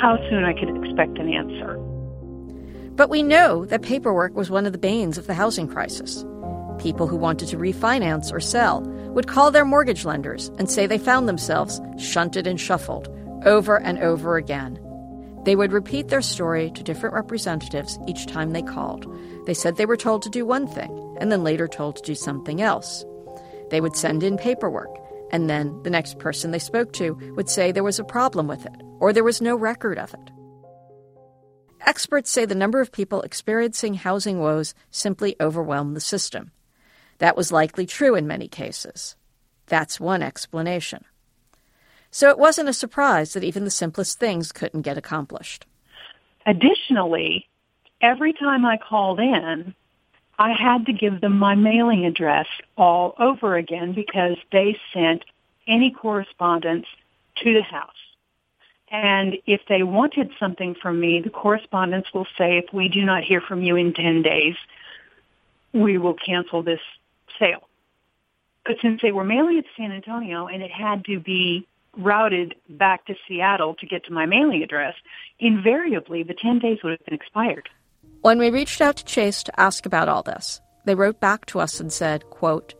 how 0.00 0.18
soon 0.28 0.44
I 0.44 0.52
could 0.52 0.70
expect 0.84 1.18
an 1.18 1.32
answer. 1.32 1.76
But 2.96 3.10
we 3.10 3.22
know 3.22 3.64
that 3.66 3.82
paperwork 3.82 4.34
was 4.34 4.50
one 4.50 4.66
of 4.66 4.72
the 4.72 4.78
banes 4.78 5.18
of 5.18 5.28
the 5.28 5.34
housing 5.34 5.68
crisis. 5.68 6.24
People 6.78 7.06
who 7.06 7.16
wanted 7.16 7.48
to 7.48 7.56
refinance 7.56 8.32
or 8.32 8.40
sell 8.40 8.82
would 9.14 9.26
call 9.26 9.50
their 9.50 9.64
mortgage 9.64 10.04
lenders 10.04 10.48
and 10.58 10.70
say 10.70 10.86
they 10.86 10.98
found 10.98 11.28
themselves 11.28 11.80
shunted 11.98 12.46
and 12.46 12.60
shuffled 12.60 13.08
over 13.44 13.80
and 13.80 13.98
over 13.98 14.36
again. 14.36 14.78
They 15.44 15.56
would 15.56 15.72
repeat 15.72 16.08
their 16.08 16.22
story 16.22 16.70
to 16.72 16.82
different 16.82 17.14
representatives 17.14 17.98
each 18.06 18.26
time 18.26 18.52
they 18.52 18.62
called. 18.62 19.06
They 19.46 19.54
said 19.54 19.76
they 19.76 19.86
were 19.86 19.96
told 19.96 20.22
to 20.22 20.30
do 20.30 20.44
one 20.44 20.66
thing 20.66 21.16
and 21.20 21.32
then 21.32 21.44
later 21.44 21.66
told 21.66 21.96
to 21.96 22.02
do 22.02 22.14
something 22.14 22.60
else. 22.60 23.04
They 23.70 23.80
would 23.80 23.96
send 23.96 24.22
in 24.22 24.36
paperwork, 24.36 24.94
and 25.30 25.48
then 25.48 25.82
the 25.82 25.90
next 25.90 26.18
person 26.18 26.50
they 26.50 26.58
spoke 26.58 26.92
to 26.94 27.14
would 27.36 27.48
say 27.48 27.72
there 27.72 27.84
was 27.84 27.98
a 27.98 28.04
problem 28.04 28.46
with 28.46 28.66
it 28.66 28.80
or 28.98 29.12
there 29.12 29.24
was 29.24 29.40
no 29.40 29.56
record 29.56 29.98
of 29.98 30.12
it. 30.14 30.30
Experts 31.86 32.30
say 32.30 32.44
the 32.44 32.54
number 32.54 32.80
of 32.80 32.92
people 32.92 33.22
experiencing 33.22 33.94
housing 33.94 34.40
woes 34.40 34.74
simply 34.90 35.36
overwhelmed 35.40 35.96
the 35.96 36.00
system. 36.00 36.50
That 37.18 37.36
was 37.36 37.52
likely 37.52 37.86
true 37.86 38.14
in 38.14 38.26
many 38.26 38.48
cases. 38.48 39.16
That's 39.66 40.00
one 40.00 40.22
explanation. 40.22 41.04
So 42.10 42.30
it 42.30 42.38
wasn't 42.38 42.68
a 42.68 42.72
surprise 42.72 43.32
that 43.32 43.44
even 43.44 43.64
the 43.64 43.70
simplest 43.70 44.18
things 44.18 44.52
couldn't 44.52 44.82
get 44.82 44.96
accomplished. 44.96 45.66
Additionally, 46.46 47.46
every 48.00 48.32
time 48.32 48.64
I 48.64 48.78
called 48.78 49.20
in, 49.20 49.74
I 50.38 50.52
had 50.52 50.86
to 50.86 50.92
give 50.92 51.20
them 51.20 51.38
my 51.38 51.54
mailing 51.54 52.06
address 52.06 52.46
all 52.76 53.14
over 53.18 53.56
again 53.56 53.92
because 53.92 54.36
they 54.52 54.78
sent 54.94 55.24
any 55.66 55.90
correspondence 55.90 56.86
to 57.42 57.52
the 57.52 57.62
house. 57.62 57.90
And 58.90 59.36
if 59.46 59.60
they 59.68 59.82
wanted 59.82 60.30
something 60.40 60.74
from 60.74 60.98
me, 60.98 61.20
the 61.20 61.28
correspondence 61.28 62.06
will 62.14 62.26
say, 62.38 62.56
if 62.56 62.72
we 62.72 62.88
do 62.88 63.04
not 63.04 63.22
hear 63.22 63.40
from 63.42 63.62
you 63.62 63.76
in 63.76 63.92
10 63.92 64.22
days, 64.22 64.56
we 65.74 65.98
will 65.98 66.14
cancel 66.14 66.62
this 66.62 66.80
sale. 67.38 67.68
But 68.64 68.76
since 68.82 69.00
they 69.02 69.12
were 69.12 69.24
mailing 69.24 69.58
it 69.58 69.62
to 69.62 69.68
San 69.76 69.92
Antonio 69.92 70.46
and 70.46 70.62
it 70.62 70.70
had 70.70 71.04
to 71.06 71.20
be 71.20 71.66
routed 71.96 72.54
back 72.68 73.06
to 73.06 73.14
Seattle 73.26 73.74
to 73.76 73.86
get 73.86 74.04
to 74.04 74.12
my 74.12 74.26
mailing 74.26 74.62
address, 74.62 74.94
invariably 75.38 76.22
the 76.22 76.34
10 76.34 76.58
days 76.58 76.78
would 76.82 76.90
have 76.92 77.04
been 77.04 77.14
expired. 77.14 77.68
When 78.20 78.38
we 78.38 78.50
reached 78.50 78.80
out 78.80 78.96
to 78.96 79.04
Chase 79.04 79.42
to 79.44 79.60
ask 79.60 79.86
about 79.86 80.08
all 80.08 80.22
this, 80.22 80.60
they 80.84 80.94
wrote 80.94 81.20
back 81.20 81.46
to 81.46 81.60
us 81.60 81.80
and 81.80 81.92
said, 81.92 82.24
quote, 82.30 82.74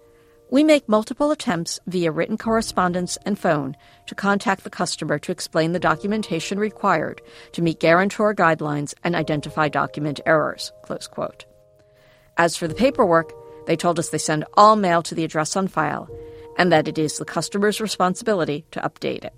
we 0.50 0.65
make 0.65 0.88
multiple 0.88 1.31
attempts 1.31 1.79
via 1.87 2.11
written 2.11 2.38
correspondence 2.38 3.19
and 3.27 3.38
phone 3.38 3.77
to 4.07 4.15
contact 4.15 4.65
the 4.65 4.71
customer 4.71 5.19
to 5.19 5.33
explain 5.33 5.73
the 5.73 5.79
documentation 5.79 6.59
required 6.59 7.21
to 7.53 7.61
meet 7.61 7.81
guarantor 7.81 8.35
guidelines 8.35 8.95
and 9.05 9.15
identify 9.15 9.69
document 9.69 10.21
errors. 10.25 10.73
Close 10.83 11.07
quote. 11.07 11.45
As 12.38 12.57
for 12.57 12.67
the 12.67 12.75
paperwork, 12.75 13.33
they 13.69 13.77
told 13.77 13.99
us 13.99 14.09
they 14.09 14.17
send 14.19 14.47
all 14.55 14.77
mail 14.77 15.03
to 15.03 15.15
the 15.15 15.25
address 15.25 15.55
on 15.55 15.69
file 15.69 16.09
and 16.57 16.73
that 16.73 16.89
it 16.89 16.97
is 16.97 17.19
the 17.19 17.25
customer's 17.27 17.83
responsibility 17.83 18.65
to 18.71 18.81
update 18.81 19.25
it. 19.25 19.35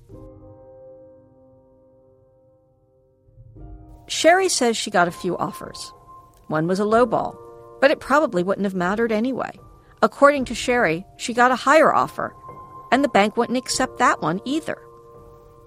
Sherry 4.06 4.48
says 4.48 4.76
she 4.76 4.88
got 4.92 5.08
a 5.08 5.12
few 5.12 5.36
offers. 5.36 5.92
One 6.46 6.68
was 6.68 6.78
a 6.78 6.84
lowball, 6.84 7.36
but 7.80 7.90
it 7.90 7.98
probably 7.98 8.44
wouldn't 8.44 8.66
have 8.66 8.74
mattered 8.74 9.10
anyway. 9.10 9.50
According 10.00 10.44
to 10.44 10.54
Sherry, 10.54 11.04
she 11.16 11.34
got 11.34 11.50
a 11.50 11.56
higher 11.56 11.92
offer, 11.92 12.32
and 12.92 13.02
the 13.02 13.08
bank 13.08 13.36
wouldn't 13.36 13.58
accept 13.58 13.98
that 13.98 14.22
one 14.22 14.40
either. 14.44 14.78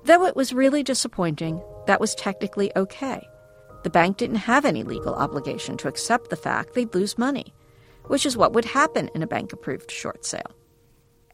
Though 0.05 0.25
it 0.25 0.38
was 0.38 0.53
really 0.53 0.84
disappointing, 0.84 1.62
that 1.88 2.00
was 2.00 2.15
technically 2.15 2.72
okay. 2.77 3.27
The 3.84 3.89
bank 3.89 4.15
didn't 4.15 4.38
have 4.38 4.63
any 4.63 4.84
legal 4.84 5.15
obligation 5.15 5.75
to 5.77 5.89
accept 5.89 6.29
the 6.29 6.38
fact 6.38 6.75
they'd 6.75 6.96
lose 6.96 7.17
money, 7.17 7.53
which 8.07 8.25
is 8.25 8.38
what 8.38 8.53
would 8.53 8.65
happen 8.65 9.10
in 9.15 9.24
a 9.24 9.27
bank 9.27 9.53
approved 9.53 9.91
short 9.91 10.25
sale. 10.25 10.51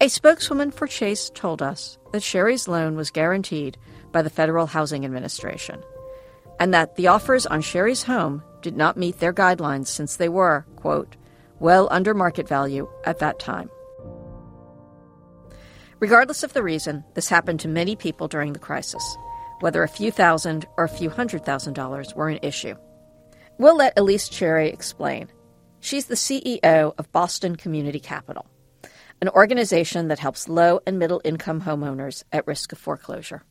A 0.01 0.07
spokeswoman 0.07 0.71
for 0.71 0.87
Chase 0.87 1.29
told 1.33 1.61
us 1.61 1.97
that 2.13 2.23
Sherry's 2.23 2.67
loan 2.67 2.95
was 2.95 3.11
guaranteed 3.11 3.77
by 4.11 4.21
the 4.21 4.29
Federal 4.29 4.65
Housing 4.65 5.03
Administration 5.03 5.83
and 6.59 6.73
that 6.73 6.95
the 6.95 7.07
offers 7.07 7.45
on 7.45 7.61
Sherry's 7.61 8.03
home 8.03 8.43
did 8.61 8.75
not 8.75 8.97
meet 8.97 9.19
their 9.19 9.33
guidelines 9.33 9.87
since 9.87 10.17
they 10.17 10.29
were, 10.29 10.65
quote, 10.75 11.15
well 11.59 11.87
under 11.91 12.13
market 12.13 12.47
value 12.47 12.89
at 13.05 13.19
that 13.19 13.39
time. 13.39 13.69
Regardless 15.99 16.43
of 16.43 16.53
the 16.53 16.63
reason, 16.63 17.03
this 17.13 17.27
happened 17.27 17.59
to 17.61 17.67
many 17.67 17.95
people 17.95 18.27
during 18.27 18.53
the 18.53 18.59
crisis, 18.59 19.17
whether 19.59 19.83
a 19.83 19.87
few 19.89 20.11
thousand 20.11 20.65
or 20.77 20.85
a 20.85 20.89
few 20.89 21.09
hundred 21.09 21.43
thousand 21.43 21.73
dollars 21.73 22.15
were 22.15 22.29
an 22.29 22.39
issue. 22.41 22.75
We'll 23.57 23.75
let 23.75 23.97
Elyse 23.97 24.31
Cherry 24.31 24.69
explain. 24.69 25.29
She's 25.81 26.05
the 26.05 26.15
CEO 26.15 26.93
of 26.97 27.11
Boston 27.11 27.55
Community 27.55 27.99
Capital, 27.99 28.45
an 29.21 29.29
organization 29.29 30.09
that 30.09 30.19
helps 30.19 30.49
low 30.49 30.81
and 30.85 30.99
middle 30.99 31.21
income 31.23 31.61
homeowners 31.61 32.23
at 32.31 32.45
risk 32.47 32.71
of 32.71 32.77
foreclosure. 32.77 33.43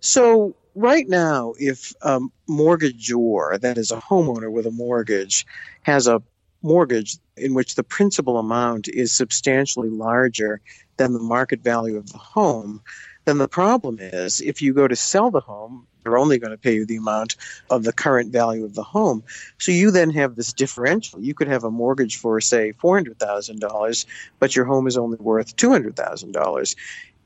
So, 0.00 0.56
right 0.74 1.08
now, 1.08 1.54
if 1.58 1.92
a 2.02 2.20
mortgagor, 2.48 3.60
that 3.60 3.78
is 3.78 3.90
a 3.90 4.00
homeowner 4.00 4.50
with 4.50 4.66
a 4.66 4.70
mortgage, 4.70 5.46
has 5.82 6.06
a 6.06 6.22
mortgage 6.62 7.18
in 7.36 7.54
which 7.54 7.74
the 7.74 7.84
principal 7.84 8.38
amount 8.38 8.88
is 8.88 9.12
substantially 9.12 9.90
larger 9.90 10.60
than 10.96 11.12
the 11.12 11.18
market 11.18 11.60
value 11.62 11.96
of 11.96 12.12
the 12.12 12.18
home, 12.18 12.80
then 13.24 13.38
the 13.38 13.48
problem 13.48 13.98
is 14.00 14.40
if 14.40 14.62
you 14.62 14.74
go 14.74 14.88
to 14.88 14.96
sell 14.96 15.30
the 15.30 15.40
home, 15.40 15.86
they're 16.02 16.18
only 16.18 16.38
going 16.38 16.50
to 16.50 16.58
pay 16.58 16.74
you 16.74 16.86
the 16.86 16.96
amount 16.96 17.36
of 17.70 17.84
the 17.84 17.92
current 17.92 18.32
value 18.32 18.64
of 18.64 18.74
the 18.74 18.82
home. 18.82 19.22
So 19.58 19.72
you 19.72 19.90
then 19.90 20.10
have 20.10 20.34
this 20.34 20.52
differential. 20.52 21.20
You 21.20 21.34
could 21.34 21.48
have 21.48 21.64
a 21.64 21.70
mortgage 21.70 22.16
for, 22.16 22.40
say, 22.40 22.72
$400,000, 22.72 24.06
but 24.38 24.56
your 24.56 24.64
home 24.64 24.86
is 24.86 24.96
only 24.96 25.18
worth 25.18 25.56
$200,000. 25.56 26.76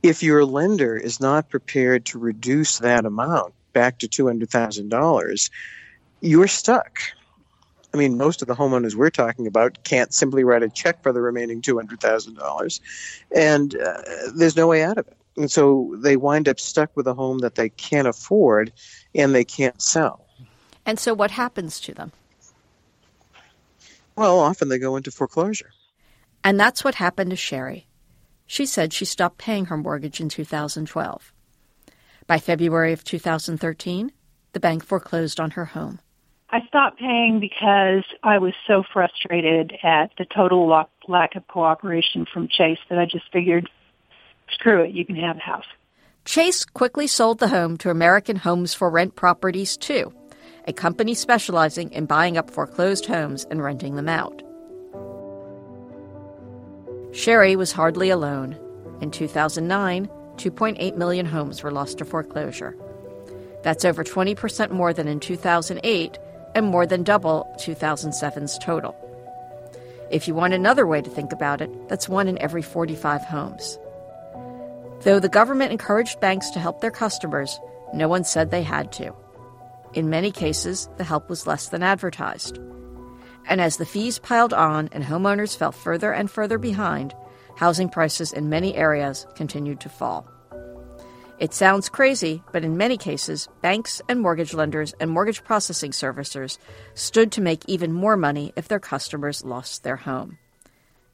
If 0.02 0.22
your 0.22 0.44
lender 0.44 0.96
is 0.96 1.20
not 1.20 1.48
prepared 1.48 2.04
to 2.06 2.18
reduce 2.18 2.78
that 2.78 3.06
amount 3.06 3.54
back 3.72 3.98
to 4.00 4.08
$200,000, 4.08 5.50
you're 6.20 6.48
stuck. 6.48 6.98
I 7.94 7.98
mean, 7.98 8.18
most 8.18 8.42
of 8.42 8.48
the 8.48 8.54
homeowners 8.54 8.94
we're 8.94 9.10
talking 9.10 9.46
about 9.46 9.82
can't 9.84 10.12
simply 10.12 10.44
write 10.44 10.62
a 10.62 10.68
check 10.68 11.02
for 11.02 11.12
the 11.12 11.20
remaining 11.20 11.62
$200,000, 11.62 12.80
and 13.34 13.74
uh, 13.74 14.02
there's 14.34 14.56
no 14.56 14.66
way 14.66 14.82
out 14.82 14.98
of 14.98 15.06
it. 15.08 15.15
And 15.36 15.50
so 15.50 15.94
they 15.98 16.16
wind 16.16 16.48
up 16.48 16.58
stuck 16.58 16.96
with 16.96 17.06
a 17.06 17.14
home 17.14 17.38
that 17.38 17.54
they 17.54 17.68
can't 17.68 18.08
afford 18.08 18.72
and 19.14 19.34
they 19.34 19.44
can't 19.44 19.80
sell. 19.80 20.26
And 20.86 20.98
so 20.98 21.12
what 21.14 21.30
happens 21.30 21.80
to 21.80 21.92
them? 21.92 22.12
Well, 24.16 24.38
often 24.38 24.68
they 24.68 24.78
go 24.78 24.96
into 24.96 25.10
foreclosure. 25.10 25.72
And 26.42 26.58
that's 26.58 26.84
what 26.84 26.94
happened 26.94 27.30
to 27.30 27.36
Sherry. 27.36 27.86
She 28.46 28.64
said 28.64 28.92
she 28.92 29.04
stopped 29.04 29.38
paying 29.38 29.66
her 29.66 29.76
mortgage 29.76 30.20
in 30.20 30.28
2012. 30.28 31.32
By 32.26 32.38
February 32.38 32.92
of 32.92 33.04
2013, 33.04 34.12
the 34.52 34.60
bank 34.60 34.84
foreclosed 34.84 35.38
on 35.38 35.50
her 35.50 35.66
home. 35.66 36.00
I 36.48 36.60
stopped 36.68 36.98
paying 37.00 37.40
because 37.40 38.04
I 38.22 38.38
was 38.38 38.54
so 38.66 38.84
frustrated 38.92 39.76
at 39.82 40.12
the 40.16 40.24
total 40.24 40.66
lack 41.08 41.34
of 41.34 41.46
cooperation 41.48 42.24
from 42.32 42.48
Chase 42.48 42.78
that 42.88 42.98
I 42.98 43.04
just 43.04 43.30
figured, 43.32 43.68
screw 44.50 44.82
it, 44.82 44.92
you 44.92 45.04
can 45.04 45.16
have 45.16 45.36
a 45.36 45.40
house. 45.40 45.66
Chase 46.24 46.64
quickly 46.64 47.06
sold 47.06 47.38
the 47.38 47.48
home 47.48 47.76
to 47.78 47.90
American 47.90 48.36
Homes 48.36 48.74
for 48.74 48.90
Rent 48.90 49.14
Properties 49.14 49.78
II, 49.88 50.06
a 50.66 50.72
company 50.72 51.14
specializing 51.14 51.92
in 51.92 52.06
buying 52.06 52.36
up 52.36 52.50
foreclosed 52.50 53.06
homes 53.06 53.46
and 53.50 53.62
renting 53.62 53.94
them 53.94 54.08
out. 54.08 54.42
Sherry 57.12 57.54
was 57.56 57.72
hardly 57.72 58.10
alone. 58.10 58.58
In 59.00 59.10
2009, 59.10 60.08
2.8 60.36 60.96
million 60.96 61.26
homes 61.26 61.62
were 61.62 61.70
lost 61.70 61.98
to 61.98 62.04
foreclosure. 62.04 62.76
That's 63.62 63.84
over 63.84 64.04
20% 64.04 64.70
more 64.70 64.92
than 64.92 65.08
in 65.08 65.20
2008 65.20 66.18
and 66.54 66.66
more 66.66 66.86
than 66.86 67.02
double 67.02 67.46
2007's 67.58 68.58
total. 68.58 68.94
If 70.10 70.28
you 70.28 70.34
want 70.34 70.54
another 70.54 70.86
way 70.86 71.02
to 71.02 71.10
think 71.10 71.32
about 71.32 71.60
it, 71.60 71.88
that's 71.88 72.08
one 72.08 72.28
in 72.28 72.38
every 72.38 72.62
45 72.62 73.22
homes. 73.22 73.78
Though 75.06 75.20
the 75.20 75.28
government 75.28 75.70
encouraged 75.70 76.18
banks 76.18 76.50
to 76.50 76.58
help 76.58 76.80
their 76.80 76.90
customers, 76.90 77.60
no 77.94 78.08
one 78.08 78.24
said 78.24 78.50
they 78.50 78.64
had 78.64 78.90
to. 78.94 79.14
In 79.94 80.10
many 80.10 80.32
cases, 80.32 80.88
the 80.96 81.04
help 81.04 81.30
was 81.30 81.46
less 81.46 81.68
than 81.68 81.84
advertised. 81.84 82.58
And 83.46 83.60
as 83.60 83.76
the 83.76 83.86
fees 83.86 84.18
piled 84.18 84.52
on 84.52 84.88
and 84.90 85.04
homeowners 85.04 85.56
fell 85.56 85.70
further 85.70 86.10
and 86.12 86.28
further 86.28 86.58
behind, 86.58 87.14
housing 87.54 87.88
prices 87.88 88.32
in 88.32 88.48
many 88.48 88.74
areas 88.74 89.28
continued 89.36 89.78
to 89.82 89.88
fall. 89.88 90.26
It 91.38 91.54
sounds 91.54 91.88
crazy, 91.88 92.42
but 92.50 92.64
in 92.64 92.76
many 92.76 92.96
cases, 92.96 93.48
banks 93.62 94.02
and 94.08 94.20
mortgage 94.20 94.54
lenders 94.54 94.92
and 94.98 95.08
mortgage 95.08 95.44
processing 95.44 95.92
servicers 95.92 96.58
stood 96.94 97.30
to 97.30 97.40
make 97.40 97.62
even 97.68 97.92
more 97.92 98.16
money 98.16 98.52
if 98.56 98.66
their 98.66 98.80
customers 98.80 99.44
lost 99.44 99.84
their 99.84 99.98
home. 99.98 100.38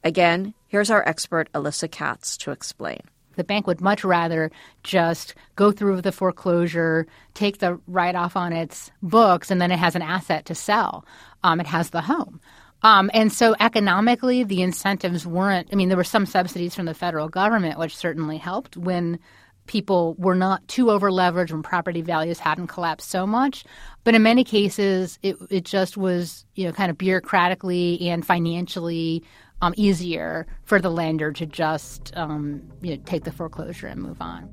Again, 0.03 0.55
here's 0.67 0.89
our 0.89 1.07
expert 1.07 1.47
Alyssa 1.53 1.91
Katz 1.91 2.37
to 2.37 2.49
explain. 2.49 3.01
The 3.35 3.43
bank 3.43 3.67
would 3.67 3.81
much 3.81 4.03
rather 4.03 4.51
just 4.83 5.35
go 5.55 5.71
through 5.71 6.01
the 6.01 6.11
foreclosure, 6.11 7.07
take 7.33 7.59
the 7.59 7.79
write 7.87 8.15
off 8.15 8.35
on 8.35 8.53
its 8.53 8.91
books, 9.01 9.51
and 9.51 9.61
then 9.61 9.71
it 9.71 9.79
has 9.79 9.95
an 9.95 10.01
asset 10.01 10.45
to 10.45 10.55
sell. 10.55 11.05
Um, 11.43 11.59
it 11.59 11.67
has 11.67 11.89
the 11.89 12.01
home. 12.01 12.39
Um, 12.83 13.09
and 13.13 13.31
so 13.31 13.55
economically, 13.59 14.43
the 14.43 14.61
incentives 14.61 15.25
weren't, 15.25 15.69
I 15.71 15.75
mean, 15.75 15.87
there 15.87 15.97
were 15.97 16.03
some 16.03 16.25
subsidies 16.25 16.75
from 16.75 16.85
the 16.85 16.93
federal 16.93 17.29
government, 17.29 17.79
which 17.79 17.95
certainly 17.95 18.37
helped 18.37 18.75
when 18.75 19.19
people 19.65 20.15
were 20.17 20.35
not 20.35 20.67
too 20.67 20.91
over 20.91 21.09
leveraged 21.09 21.51
when 21.51 21.63
property 21.63 22.01
values 22.01 22.39
hadn't 22.39 22.67
collapsed 22.67 23.09
so 23.09 23.25
much. 23.25 23.63
But 24.03 24.15
in 24.15 24.23
many 24.23 24.43
cases, 24.43 25.17
it, 25.21 25.37
it 25.49 25.63
just 25.63 25.95
was, 25.95 26.45
you 26.55 26.65
know, 26.65 26.73
kind 26.73 26.91
of 26.91 26.97
bureaucratically 26.97 28.07
and 28.07 28.25
financially 28.25 29.23
um, 29.63 29.73
easier 29.77 30.45
for 30.63 30.81
the 30.81 30.89
lender 30.89 31.31
to 31.31 31.45
just, 31.45 32.11
um, 32.17 32.61
you 32.81 32.97
know, 32.97 33.03
take 33.05 33.23
the 33.23 33.31
foreclosure 33.31 33.87
and 33.87 34.01
move 34.01 34.21
on. 34.21 34.43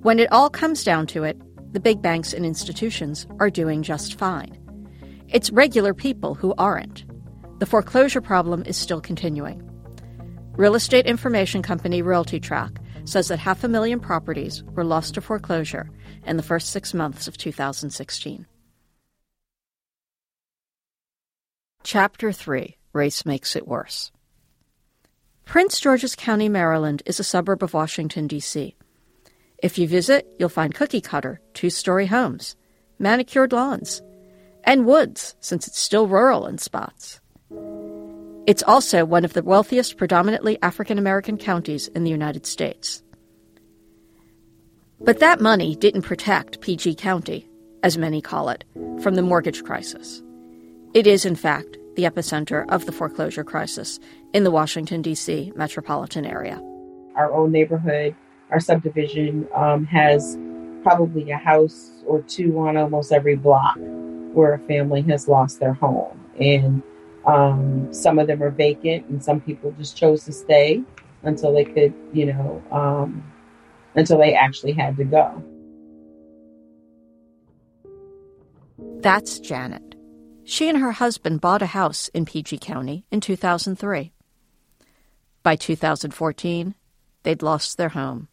When 0.00 0.18
it 0.18 0.32
all 0.32 0.48
comes 0.48 0.82
down 0.82 1.06
to 1.08 1.24
it, 1.24 1.38
the 1.74 1.78
big 1.78 2.00
banks 2.00 2.32
and 2.32 2.46
institutions 2.46 3.26
are 3.38 3.50
doing 3.50 3.82
just 3.82 4.18
fine. 4.18 4.56
It's 5.28 5.50
regular 5.50 5.92
people 5.92 6.34
who 6.34 6.54
aren't. 6.56 7.04
The 7.58 7.66
foreclosure 7.66 8.22
problem 8.22 8.62
is 8.64 8.78
still 8.78 9.02
continuing. 9.02 9.62
Real 10.56 10.74
estate 10.74 11.04
information 11.04 11.60
company 11.60 12.02
RealtyTrac 12.02 12.78
says 13.06 13.28
that 13.28 13.38
half 13.38 13.62
a 13.62 13.68
million 13.68 14.00
properties 14.00 14.64
were 14.72 14.84
lost 14.84 15.12
to 15.14 15.20
foreclosure 15.20 15.90
in 16.24 16.38
the 16.38 16.42
first 16.42 16.70
six 16.70 16.94
months 16.94 17.28
of 17.28 17.36
2016. 17.36 18.46
Chapter 21.82 22.30
3 22.30 22.76
Race 22.92 23.24
Makes 23.24 23.56
It 23.56 23.66
Worse. 23.66 24.12
Prince 25.46 25.80
George's 25.80 26.14
County, 26.14 26.48
Maryland 26.48 27.02
is 27.06 27.18
a 27.18 27.24
suburb 27.24 27.62
of 27.62 27.72
Washington, 27.72 28.26
D.C. 28.26 28.76
If 29.62 29.78
you 29.78 29.88
visit, 29.88 30.28
you'll 30.38 30.50
find 30.50 30.74
cookie 30.74 31.00
cutter, 31.00 31.40
two 31.54 31.70
story 31.70 32.06
homes, 32.06 32.54
manicured 32.98 33.52
lawns, 33.52 34.02
and 34.62 34.86
woods, 34.86 35.34
since 35.40 35.66
it's 35.66 35.80
still 35.80 36.06
rural 36.06 36.46
in 36.46 36.58
spots. 36.58 37.18
It's 38.46 38.62
also 38.62 39.06
one 39.06 39.24
of 39.24 39.32
the 39.32 39.42
wealthiest, 39.42 39.96
predominantly 39.96 40.58
African 40.62 40.98
American 40.98 41.38
counties 41.38 41.88
in 41.88 42.04
the 42.04 42.10
United 42.10 42.44
States. 42.44 43.02
But 45.00 45.20
that 45.20 45.40
money 45.40 45.76
didn't 45.76 46.02
protect 46.02 46.60
PG 46.60 46.96
County, 46.96 47.48
as 47.82 47.96
many 47.96 48.20
call 48.20 48.50
it, 48.50 48.64
from 49.02 49.14
the 49.14 49.22
mortgage 49.22 49.64
crisis. 49.64 50.22
It 50.94 51.06
is, 51.06 51.24
in 51.24 51.36
fact, 51.36 51.76
the 51.96 52.04
epicenter 52.04 52.64
of 52.68 52.86
the 52.86 52.92
foreclosure 52.92 53.44
crisis 53.44 53.98
in 54.32 54.44
the 54.44 54.50
Washington, 54.50 55.02
D.C. 55.02 55.52
metropolitan 55.54 56.26
area. 56.26 56.60
Our 57.16 57.32
own 57.32 57.52
neighborhood 57.52 58.14
our 58.50 58.60
subdivision 58.60 59.48
um, 59.54 59.84
has 59.86 60.36
probably 60.82 61.30
a 61.30 61.36
house 61.36 61.90
or 62.06 62.22
two 62.22 62.58
on 62.58 62.76
almost 62.76 63.12
every 63.12 63.36
block 63.36 63.76
where 64.32 64.54
a 64.54 64.58
family 64.60 65.02
has 65.02 65.28
lost 65.28 65.60
their 65.60 65.72
home. 65.72 66.18
And 66.38 66.82
um, 67.26 67.92
some 67.92 68.18
of 68.18 68.26
them 68.26 68.42
are 68.42 68.50
vacant, 68.50 69.06
and 69.06 69.22
some 69.22 69.40
people 69.40 69.72
just 69.72 69.96
chose 69.96 70.24
to 70.24 70.32
stay 70.32 70.82
until 71.22 71.52
they 71.52 71.64
could, 71.64 71.92
you 72.12 72.26
know, 72.26 72.62
um, 72.70 73.22
until 73.94 74.18
they 74.18 74.34
actually 74.34 74.72
had 74.72 74.96
to 74.96 75.04
go. 75.04 75.42
That's 79.00 79.38
Janet. 79.38 79.94
She 80.50 80.68
and 80.68 80.78
her 80.78 80.90
husband 80.90 81.40
bought 81.40 81.62
a 81.62 81.66
house 81.66 82.08
in 82.08 82.24
PG 82.24 82.58
County 82.58 83.06
in 83.12 83.20
2003. 83.20 84.10
By 85.44 85.54
2014, 85.54 86.74
they'd 87.22 87.40
lost 87.40 87.76
their 87.78 87.90
home. 87.90 88.26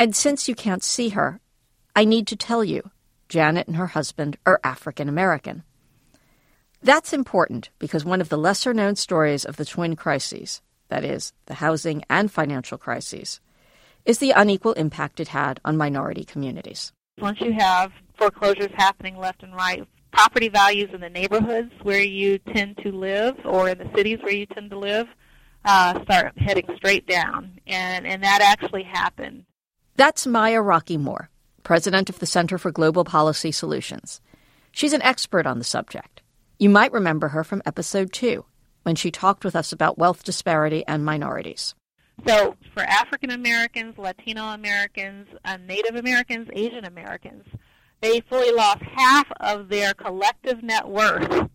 And 0.00 0.16
since 0.16 0.48
you 0.48 0.56
can't 0.56 0.82
see 0.82 1.10
her, 1.10 1.38
I 1.94 2.04
need 2.06 2.26
to 2.26 2.36
tell 2.36 2.64
you 2.64 2.90
Janet 3.28 3.68
and 3.68 3.76
her 3.76 3.86
husband 3.86 4.36
are 4.46 4.58
African 4.64 5.08
American. 5.08 5.62
That's 6.82 7.12
important 7.12 7.70
because 7.78 8.04
one 8.04 8.20
of 8.20 8.30
the 8.30 8.36
lesser 8.36 8.74
known 8.74 8.96
stories 8.96 9.44
of 9.44 9.58
the 9.58 9.64
twin 9.64 9.94
crises, 9.94 10.60
that 10.88 11.04
is, 11.04 11.32
the 11.46 11.54
housing 11.54 12.02
and 12.10 12.32
financial 12.32 12.78
crises, 12.78 13.40
is 14.04 14.18
the 14.18 14.32
unequal 14.32 14.72
impact 14.72 15.20
it 15.20 15.28
had 15.28 15.60
on 15.64 15.76
minority 15.76 16.24
communities. 16.24 16.92
Once 17.20 17.40
you 17.40 17.52
have 17.52 17.92
foreclosures 18.16 18.72
happening 18.74 19.16
left 19.16 19.44
and 19.44 19.54
right, 19.54 19.86
property 20.12 20.48
values 20.48 20.90
in 20.92 21.00
the 21.00 21.10
neighborhoods 21.10 21.72
where 21.82 22.02
you 22.02 22.38
tend 22.38 22.78
to 22.78 22.92
live 22.92 23.36
or 23.44 23.68
in 23.68 23.78
the 23.78 23.90
cities 23.94 24.18
where 24.22 24.34
you 24.34 24.46
tend 24.46 24.70
to 24.70 24.78
live 24.78 25.06
uh, 25.64 26.02
start 26.04 26.32
heading 26.38 26.66
straight 26.76 27.06
down. 27.06 27.60
And, 27.66 28.06
and 28.06 28.22
that 28.22 28.40
actually 28.42 28.84
happened 28.84 29.44
that's 29.98 30.28
Maya 30.28 30.60
Rockeymoore, 30.60 31.26
president 31.64 32.08
of 32.08 32.20
the 32.20 32.26
Center 32.26 32.56
for 32.56 32.70
Global 32.70 33.04
Policy 33.04 33.50
Solutions. 33.50 34.20
She's 34.70 34.92
an 34.92 35.02
expert 35.02 35.44
on 35.44 35.58
the 35.58 35.64
subject. 35.64 36.22
You 36.56 36.68
might 36.68 36.92
remember 36.92 37.26
her 37.26 37.42
from 37.42 37.62
episode 37.66 38.12
two, 38.12 38.44
when 38.84 38.94
she 38.94 39.10
talked 39.10 39.44
with 39.44 39.56
us 39.56 39.72
about 39.72 39.98
wealth 39.98 40.22
disparity 40.22 40.84
and 40.86 41.04
minorities. 41.04 41.74
So, 42.28 42.54
for 42.72 42.84
African 42.84 43.32
Americans, 43.32 43.98
Latino 43.98 44.44
Americans, 44.44 45.26
uh, 45.44 45.56
Native 45.66 45.96
Americans, 45.96 46.48
Asian 46.52 46.84
Americans, 46.84 47.42
they 48.00 48.20
fully 48.28 48.52
lost 48.52 48.82
half 48.82 49.26
of 49.40 49.68
their 49.68 49.94
collective 49.94 50.62
net 50.62 50.88
worth 50.88 51.48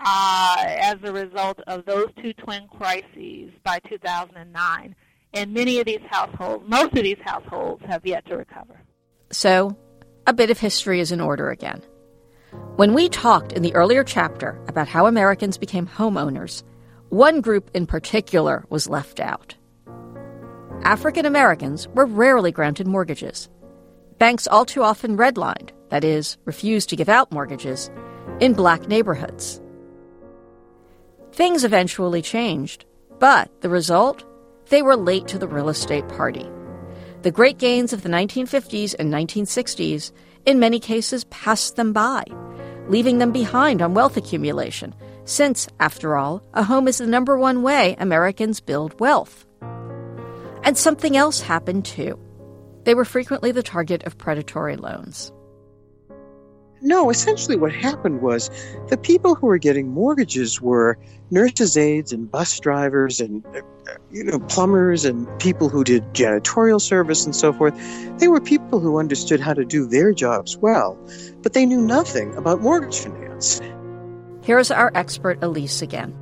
uh, 0.00 0.56
as 0.66 0.96
a 1.02 1.12
result 1.12 1.60
of 1.66 1.84
those 1.86 2.08
two 2.20 2.32
twin 2.34 2.66
crises 2.68 3.50
by 3.62 3.78
2009 3.88 4.94
and 5.34 5.52
many 5.52 5.80
of 5.80 5.86
these 5.86 6.00
households, 6.08 6.64
most 6.68 6.96
of 6.96 7.02
these 7.02 7.18
households, 7.24 7.82
have 7.86 8.06
yet 8.06 8.24
to 8.26 8.36
recover. 8.36 8.80
So, 9.30 9.76
a 10.26 10.32
bit 10.32 10.50
of 10.50 10.58
history 10.58 11.00
is 11.00 11.12
in 11.12 11.20
order 11.20 11.50
again. 11.50 11.82
When 12.76 12.94
we 12.94 13.08
talked 13.08 13.52
in 13.52 13.62
the 13.62 13.74
earlier 13.74 14.04
chapter 14.04 14.62
about 14.68 14.88
how 14.88 15.06
Americans 15.06 15.58
became 15.58 15.86
homeowners, 15.86 16.62
one 17.08 17.40
group 17.40 17.70
in 17.74 17.86
particular 17.86 18.64
was 18.70 18.88
left 18.88 19.18
out. 19.18 19.54
African 20.82 21.26
Americans 21.26 21.88
were 21.88 22.06
rarely 22.06 22.52
granted 22.52 22.86
mortgages. 22.86 23.48
Banks 24.18 24.46
all 24.46 24.64
too 24.64 24.82
often 24.82 25.16
redlined, 25.16 25.70
that 25.90 26.04
is, 26.04 26.36
refused 26.44 26.88
to 26.90 26.96
give 26.96 27.08
out 27.08 27.32
mortgages, 27.32 27.90
in 28.40 28.54
black 28.54 28.88
neighborhoods. 28.88 29.60
Things 31.32 31.64
eventually 31.64 32.22
changed, 32.22 32.84
but 33.18 33.50
the 33.60 33.68
result 33.68 34.24
they 34.68 34.82
were 34.82 34.96
late 34.96 35.28
to 35.28 35.38
the 35.38 35.48
real 35.48 35.68
estate 35.68 36.08
party. 36.08 36.48
The 37.22 37.30
great 37.30 37.58
gains 37.58 37.92
of 37.92 38.02
the 38.02 38.08
1950s 38.08 38.94
and 38.98 39.12
1960s, 39.12 40.12
in 40.46 40.58
many 40.58 40.78
cases, 40.78 41.24
passed 41.24 41.76
them 41.76 41.92
by, 41.92 42.24
leaving 42.88 43.18
them 43.18 43.32
behind 43.32 43.82
on 43.82 43.94
wealth 43.94 44.16
accumulation, 44.16 44.94
since, 45.24 45.68
after 45.80 46.16
all, 46.16 46.42
a 46.52 46.62
home 46.62 46.86
is 46.86 46.98
the 46.98 47.06
number 47.06 47.38
one 47.38 47.62
way 47.62 47.96
Americans 47.98 48.60
build 48.60 48.98
wealth. 49.00 49.46
And 50.62 50.76
something 50.76 51.16
else 51.16 51.40
happened 51.40 51.84
too. 51.84 52.18
They 52.84 52.94
were 52.94 53.04
frequently 53.04 53.52
the 53.52 53.62
target 53.62 54.02
of 54.04 54.18
predatory 54.18 54.76
loans. 54.76 55.32
No, 56.84 57.08
essentially 57.08 57.56
what 57.56 57.72
happened 57.72 58.20
was 58.20 58.50
the 58.88 58.98
people 58.98 59.34
who 59.34 59.46
were 59.46 59.56
getting 59.56 59.88
mortgages 59.88 60.60
were 60.60 60.98
nurses' 61.30 61.78
aides 61.78 62.12
and 62.12 62.30
bus 62.30 62.60
drivers 62.60 63.22
and 63.22 63.42
uh, 63.56 63.62
you 64.12 64.22
know 64.22 64.38
plumbers 64.38 65.06
and 65.06 65.26
people 65.40 65.70
who 65.70 65.82
did 65.82 66.04
janitorial 66.12 66.78
service 66.78 67.24
and 67.24 67.34
so 67.34 67.54
forth. 67.54 67.74
They 68.18 68.28
were 68.28 68.38
people 68.38 68.80
who 68.80 68.98
understood 68.98 69.40
how 69.40 69.54
to 69.54 69.64
do 69.64 69.86
their 69.86 70.12
jobs 70.12 70.58
well, 70.58 70.98
but 71.42 71.54
they 71.54 71.64
knew 71.64 71.80
nothing 71.80 72.34
about 72.36 72.60
mortgage 72.60 72.98
finance. 72.98 73.62
Here's 74.42 74.70
our 74.70 74.92
expert 74.94 75.40
Elyse 75.40 75.80
again. 75.80 76.14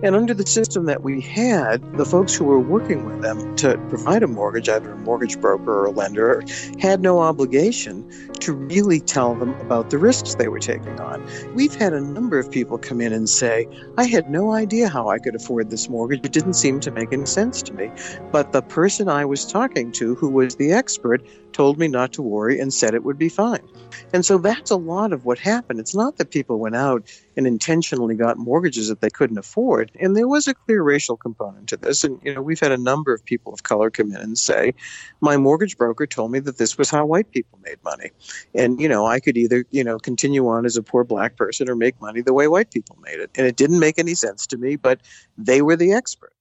And 0.00 0.14
under 0.14 0.32
the 0.32 0.46
system 0.46 0.84
that 0.84 1.02
we 1.02 1.20
had, 1.20 1.96
the 1.98 2.04
folks 2.04 2.32
who 2.34 2.44
were 2.44 2.60
working 2.60 3.04
with 3.04 3.20
them 3.20 3.56
to 3.56 3.76
provide 3.88 4.22
a 4.22 4.28
mortgage, 4.28 4.68
either 4.68 4.92
a 4.92 4.96
mortgage 4.96 5.40
broker 5.40 5.72
or 5.72 5.86
a 5.86 5.90
lender, 5.90 6.42
had 6.78 7.00
no 7.00 7.18
obligation 7.18 8.08
to 8.40 8.52
really 8.52 9.00
tell 9.00 9.34
them 9.34 9.54
about 9.60 9.90
the 9.90 9.98
risks 9.98 10.36
they 10.36 10.46
were 10.46 10.60
taking 10.60 11.00
on. 11.00 11.26
We've 11.52 11.74
had 11.74 11.92
a 11.92 12.00
number 12.00 12.38
of 12.38 12.48
people 12.48 12.78
come 12.78 13.00
in 13.00 13.12
and 13.12 13.28
say, 13.28 13.66
I 13.96 14.04
had 14.04 14.30
no 14.30 14.52
idea 14.52 14.88
how 14.88 15.08
I 15.08 15.18
could 15.18 15.34
afford 15.34 15.70
this 15.70 15.88
mortgage. 15.88 16.24
It 16.24 16.32
didn't 16.32 16.54
seem 16.54 16.78
to 16.80 16.92
make 16.92 17.12
any 17.12 17.26
sense 17.26 17.60
to 17.62 17.74
me. 17.74 17.90
But 18.30 18.52
the 18.52 18.62
person 18.62 19.08
I 19.08 19.24
was 19.24 19.44
talking 19.44 19.90
to, 19.92 20.14
who 20.14 20.28
was 20.30 20.54
the 20.54 20.72
expert, 20.72 21.26
told 21.52 21.76
me 21.76 21.88
not 21.88 22.12
to 22.12 22.22
worry 22.22 22.60
and 22.60 22.72
said 22.72 22.94
it 22.94 23.02
would 23.02 23.18
be 23.18 23.28
fine. 23.28 23.66
And 24.12 24.24
so 24.24 24.38
that's 24.38 24.70
a 24.70 24.76
lot 24.76 25.12
of 25.12 25.24
what 25.24 25.38
happened. 25.38 25.80
It's 25.80 25.94
not 25.94 26.18
that 26.18 26.30
people 26.30 26.60
went 26.60 26.76
out 26.76 27.02
and 27.38 27.46
intentionally 27.46 28.16
got 28.16 28.36
mortgages 28.36 28.88
that 28.88 29.00
they 29.00 29.10
couldn't 29.10 29.38
afford. 29.38 29.92
And 30.00 30.16
there 30.16 30.26
was 30.26 30.48
a 30.48 30.54
clear 30.54 30.82
racial 30.82 31.16
component 31.16 31.68
to 31.68 31.76
this. 31.76 32.02
And, 32.02 32.20
you 32.24 32.34
know, 32.34 32.42
we've 32.42 32.58
had 32.58 32.72
a 32.72 32.76
number 32.76 33.14
of 33.14 33.24
people 33.24 33.54
of 33.54 33.62
color 33.62 33.90
come 33.90 34.10
in 34.10 34.16
and 34.16 34.36
say, 34.36 34.74
my 35.20 35.36
mortgage 35.36 35.78
broker 35.78 36.04
told 36.04 36.32
me 36.32 36.40
that 36.40 36.58
this 36.58 36.76
was 36.76 36.90
how 36.90 37.06
white 37.06 37.30
people 37.30 37.60
made 37.62 37.76
money. 37.84 38.10
And, 38.56 38.80
you 38.80 38.88
know, 38.88 39.06
I 39.06 39.20
could 39.20 39.36
either, 39.36 39.64
you 39.70 39.84
know, 39.84 40.00
continue 40.00 40.48
on 40.48 40.66
as 40.66 40.76
a 40.76 40.82
poor 40.82 41.04
black 41.04 41.36
person 41.36 41.70
or 41.70 41.76
make 41.76 42.00
money 42.00 42.22
the 42.22 42.34
way 42.34 42.48
white 42.48 42.72
people 42.72 42.98
made 43.04 43.20
it. 43.20 43.30
And 43.36 43.46
it 43.46 43.54
didn't 43.54 43.78
make 43.78 44.00
any 44.00 44.14
sense 44.14 44.48
to 44.48 44.56
me, 44.56 44.74
but 44.74 45.00
they 45.36 45.62
were 45.62 45.76
the 45.76 45.92
expert. 45.92 46.32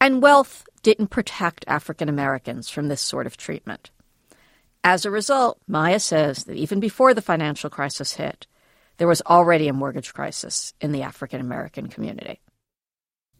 And 0.00 0.22
wealth 0.22 0.68
didn't 0.84 1.08
protect 1.08 1.64
African 1.66 2.08
Americans 2.08 2.70
from 2.70 2.86
this 2.86 3.00
sort 3.00 3.26
of 3.26 3.36
treatment. 3.36 3.90
As 4.84 5.04
a 5.04 5.10
result, 5.10 5.58
Maya 5.66 5.98
says 5.98 6.44
that 6.44 6.56
even 6.56 6.78
before 6.78 7.12
the 7.12 7.20
financial 7.20 7.68
crisis 7.68 8.14
hit, 8.14 8.46
there 9.00 9.08
was 9.08 9.22
already 9.22 9.66
a 9.66 9.72
mortgage 9.72 10.12
crisis 10.12 10.74
in 10.82 10.92
the 10.92 11.00
African 11.00 11.40
American 11.40 11.88
community. 11.88 12.38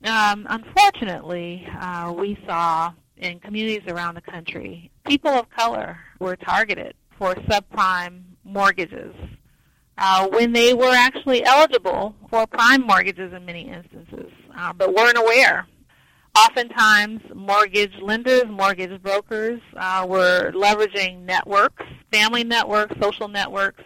Um, 0.03 0.46
unfortunately, 0.49 1.68
uh, 1.79 2.14
we 2.16 2.38
saw 2.46 2.94
in 3.18 3.38
communities 3.40 3.87
around 3.87 4.14
the 4.14 4.23
country, 4.23 4.90
people 5.07 5.31
of 5.31 5.51
color 5.51 5.99
were 6.18 6.35
targeted 6.37 6.94
for 7.18 7.35
subprime 7.35 8.23
mortgages 8.42 9.14
uh, 9.99 10.27
when 10.29 10.55
they 10.55 10.73
were 10.73 10.94
actually 10.94 11.44
eligible 11.44 12.14
for 12.31 12.46
prime 12.46 12.87
mortgages 12.87 13.31
in 13.35 13.44
many 13.44 13.68
instances, 13.68 14.33
uh, 14.57 14.73
but 14.73 14.94
weren't 14.94 15.18
aware. 15.18 15.66
Oftentimes, 16.38 17.20
mortgage 17.35 17.92
lenders, 18.01 18.44
mortgage 18.49 19.03
brokers 19.03 19.61
uh, 19.77 20.07
were 20.09 20.53
leveraging 20.53 21.27
networks, 21.27 21.85
family 22.11 22.44
networks, 22.44 22.94
social 22.99 23.29
networks, 23.29 23.83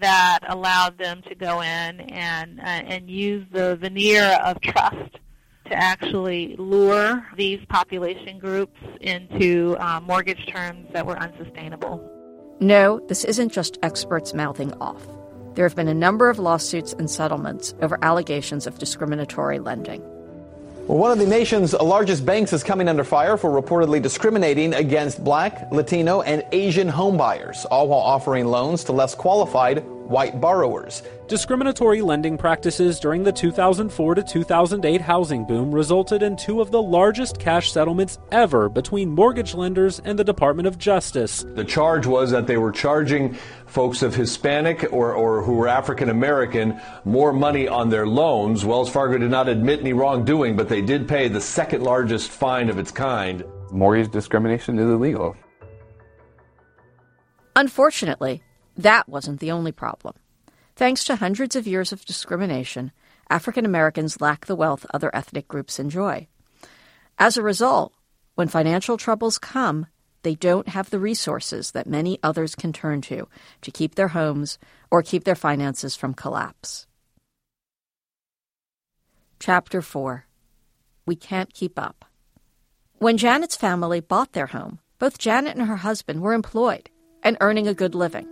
that 0.00 0.40
allowed 0.48 0.98
them 0.98 1.22
to 1.28 1.34
go 1.34 1.60
in 1.60 2.00
and 2.00 2.60
uh, 2.60 2.62
and 2.62 3.10
use 3.10 3.46
the 3.52 3.76
veneer 3.76 4.38
of 4.44 4.60
trust 4.60 5.18
to 5.66 5.74
actually 5.74 6.54
lure 6.58 7.26
these 7.36 7.60
population 7.68 8.38
groups 8.38 8.80
into 9.00 9.76
uh, 9.78 10.00
mortgage 10.00 10.46
terms 10.46 10.86
that 10.92 11.06
were 11.06 11.18
unsustainable. 11.18 12.12
No, 12.60 13.00
this 13.08 13.24
isn't 13.24 13.52
just 13.52 13.78
experts 13.82 14.32
mouthing 14.32 14.72
off. 14.74 15.04
There 15.54 15.64
have 15.64 15.74
been 15.74 15.88
a 15.88 15.94
number 15.94 16.30
of 16.30 16.38
lawsuits 16.38 16.92
and 16.92 17.10
settlements 17.10 17.74
over 17.80 17.98
allegations 18.02 18.66
of 18.66 18.78
discriminatory 18.78 19.58
lending. 19.58 20.02
Well, 20.88 20.98
one 20.98 21.10
of 21.10 21.18
the 21.18 21.26
nation's 21.26 21.72
largest 21.72 22.24
banks 22.24 22.52
is 22.52 22.62
coming 22.62 22.86
under 22.86 23.02
fire 23.02 23.36
for 23.36 23.50
reportedly 23.50 24.00
discriminating 24.00 24.72
against 24.72 25.24
black, 25.24 25.72
Latino, 25.72 26.22
and 26.22 26.44
Asian 26.52 26.88
homebuyers, 26.88 27.66
all 27.72 27.88
while 27.88 27.98
offering 27.98 28.46
loans 28.46 28.84
to 28.84 28.92
less 28.92 29.12
qualified 29.12 29.84
white 29.84 30.40
borrowers. 30.40 31.02
Discriminatory 31.28 32.02
lending 32.02 32.38
practices 32.38 33.00
during 33.00 33.24
the 33.24 33.32
2004 33.32 34.14
to 34.14 34.22
2008 34.22 35.00
housing 35.00 35.44
boom 35.44 35.72
resulted 35.72 36.22
in 36.22 36.36
two 36.36 36.60
of 36.60 36.70
the 36.70 36.80
largest 36.80 37.40
cash 37.40 37.72
settlements 37.72 38.20
ever 38.30 38.68
between 38.68 39.10
mortgage 39.10 39.52
lenders 39.52 40.00
and 40.04 40.16
the 40.16 40.22
Department 40.22 40.68
of 40.68 40.78
Justice. 40.78 41.44
The 41.56 41.64
charge 41.64 42.06
was 42.06 42.30
that 42.30 42.46
they 42.46 42.58
were 42.58 42.70
charging 42.70 43.34
folks 43.66 44.02
of 44.02 44.14
Hispanic 44.14 44.92
or, 44.92 45.14
or 45.14 45.42
who 45.42 45.54
were 45.54 45.66
African 45.66 46.10
American 46.10 46.80
more 47.04 47.32
money 47.32 47.66
on 47.66 47.90
their 47.90 48.06
loans. 48.06 48.64
Wells 48.64 48.88
Fargo 48.88 49.18
did 49.18 49.30
not 49.30 49.48
admit 49.48 49.80
any 49.80 49.94
wrongdoing, 49.94 50.54
but 50.54 50.68
they 50.68 50.80
did 50.80 51.08
pay 51.08 51.26
the 51.26 51.40
second 51.40 51.82
largest 51.82 52.30
fine 52.30 52.70
of 52.70 52.78
its 52.78 52.92
kind. 52.92 53.42
Mortgage 53.72 54.12
discrimination 54.12 54.78
is 54.78 54.84
illegal. 54.84 55.34
Unfortunately, 57.56 58.44
that 58.76 59.08
wasn't 59.08 59.40
the 59.40 59.50
only 59.50 59.72
problem. 59.72 60.14
Thanks 60.76 61.04
to 61.04 61.16
hundreds 61.16 61.56
of 61.56 61.66
years 61.66 61.90
of 61.90 62.04
discrimination, 62.04 62.92
African 63.30 63.64
Americans 63.64 64.20
lack 64.20 64.44
the 64.44 64.54
wealth 64.54 64.84
other 64.92 65.10
ethnic 65.16 65.48
groups 65.48 65.78
enjoy. 65.78 66.28
As 67.18 67.38
a 67.38 67.42
result, 67.42 67.94
when 68.34 68.48
financial 68.48 68.98
troubles 68.98 69.38
come, 69.38 69.86
they 70.22 70.34
don't 70.34 70.68
have 70.68 70.90
the 70.90 70.98
resources 70.98 71.70
that 71.70 71.86
many 71.86 72.18
others 72.22 72.54
can 72.54 72.74
turn 72.74 73.00
to 73.02 73.26
to 73.62 73.70
keep 73.70 73.94
their 73.94 74.08
homes 74.08 74.58
or 74.90 75.02
keep 75.02 75.24
their 75.24 75.34
finances 75.34 75.96
from 75.96 76.12
collapse. 76.12 76.86
Chapter 79.40 79.80
4 79.80 80.26
We 81.06 81.16
Can't 81.16 81.54
Keep 81.54 81.78
Up. 81.78 82.04
When 82.98 83.16
Janet's 83.16 83.56
family 83.56 84.00
bought 84.00 84.34
their 84.34 84.48
home, 84.48 84.80
both 84.98 85.16
Janet 85.16 85.56
and 85.56 85.68
her 85.68 85.76
husband 85.76 86.20
were 86.20 86.34
employed 86.34 86.90
and 87.22 87.38
earning 87.40 87.66
a 87.66 87.72
good 87.72 87.94
living. 87.94 88.28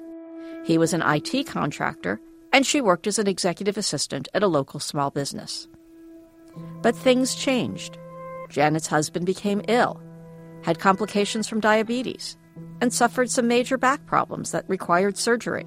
He 0.66 0.76
was 0.76 0.92
an 0.92 1.02
IT 1.02 1.46
contractor, 1.46 2.20
and 2.54 2.64
she 2.64 2.80
worked 2.80 3.08
as 3.08 3.18
an 3.18 3.26
executive 3.26 3.76
assistant 3.76 4.28
at 4.32 4.44
a 4.44 4.46
local 4.46 4.78
small 4.78 5.10
business. 5.10 5.66
But 6.82 6.94
things 6.94 7.34
changed. 7.34 7.98
Janet's 8.48 8.86
husband 8.86 9.26
became 9.26 9.60
ill, 9.66 10.00
had 10.62 10.78
complications 10.78 11.48
from 11.48 11.58
diabetes, 11.58 12.36
and 12.80 12.92
suffered 12.92 13.28
some 13.28 13.48
major 13.48 13.76
back 13.76 14.06
problems 14.06 14.52
that 14.52 14.68
required 14.68 15.18
surgery. 15.18 15.66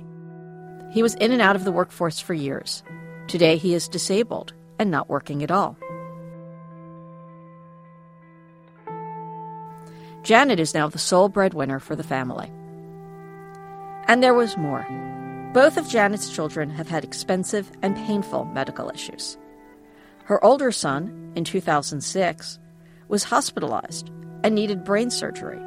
He 0.90 1.04
was 1.04 1.16
in 1.16 1.34
and 1.34 1.42
out 1.42 1.58
of 1.58 1.66
the 1.66 1.74
workforce 1.74 2.22
for 2.22 2.34
years. 2.34 2.84
Today 3.28 3.58
he 3.58 3.74
is 3.74 3.90
disabled 3.90 4.54
and 4.80 4.90
not 4.90 5.10
working 5.10 5.44
at 5.44 5.52
all. 5.52 5.78
Janet 10.24 10.62
is 10.62 10.74
now 10.74 10.88
the 10.88 11.00
sole 11.00 11.28
breadwinner 11.28 11.82
for 11.82 11.98
the 11.98 12.04
family. 12.04 12.50
And 14.08 14.24
there 14.24 14.34
was 14.34 14.56
more. 14.56 14.88
Both 15.54 15.78
of 15.78 15.88
Janet's 15.88 16.30
children 16.30 16.70
have 16.72 16.90
had 16.90 17.06
expensive 17.06 17.72
and 17.82 17.96
painful 17.96 18.46
medical 18.46 18.90
issues. 18.90 19.38
Her 20.26 20.44
older 20.44 20.74
son, 20.74 21.32
in 21.36 21.46
2006, 21.46 22.60
was 23.08 23.24
hospitalized 23.24 24.12
and 24.44 24.54
needed 24.54 24.84
brain 24.84 25.10
surgery, 25.10 25.60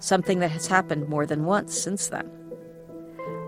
something 0.00 0.40
that 0.40 0.50
has 0.50 0.66
happened 0.66 1.08
more 1.08 1.24
than 1.24 1.46
once 1.46 1.76
since 1.76 2.08
then. 2.08 2.30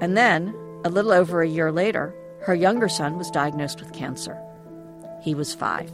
And 0.00 0.16
then, 0.16 0.54
a 0.86 0.88
little 0.88 1.12
over 1.12 1.42
a 1.42 1.48
year 1.48 1.70
later, 1.70 2.14
her 2.40 2.54
younger 2.54 2.88
son 2.88 3.18
was 3.18 3.30
diagnosed 3.30 3.80
with 3.80 3.92
cancer. 3.92 4.40
He 5.22 5.34
was 5.34 5.54
five. 5.54 5.92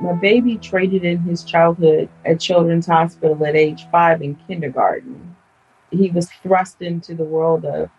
My 0.00 0.12
baby 0.12 0.58
traded 0.58 1.02
in 1.02 1.20
his 1.20 1.44
childhood 1.44 2.10
at 2.26 2.40
Children's 2.40 2.86
Hospital 2.86 3.42
at 3.46 3.56
age 3.56 3.86
five 3.90 4.20
in 4.20 4.34
kindergarten 4.46 5.33
he 5.94 6.10
was 6.10 6.30
thrust 6.42 6.82
into 6.82 7.14
the 7.14 7.24
world 7.24 7.64
of 7.64 7.90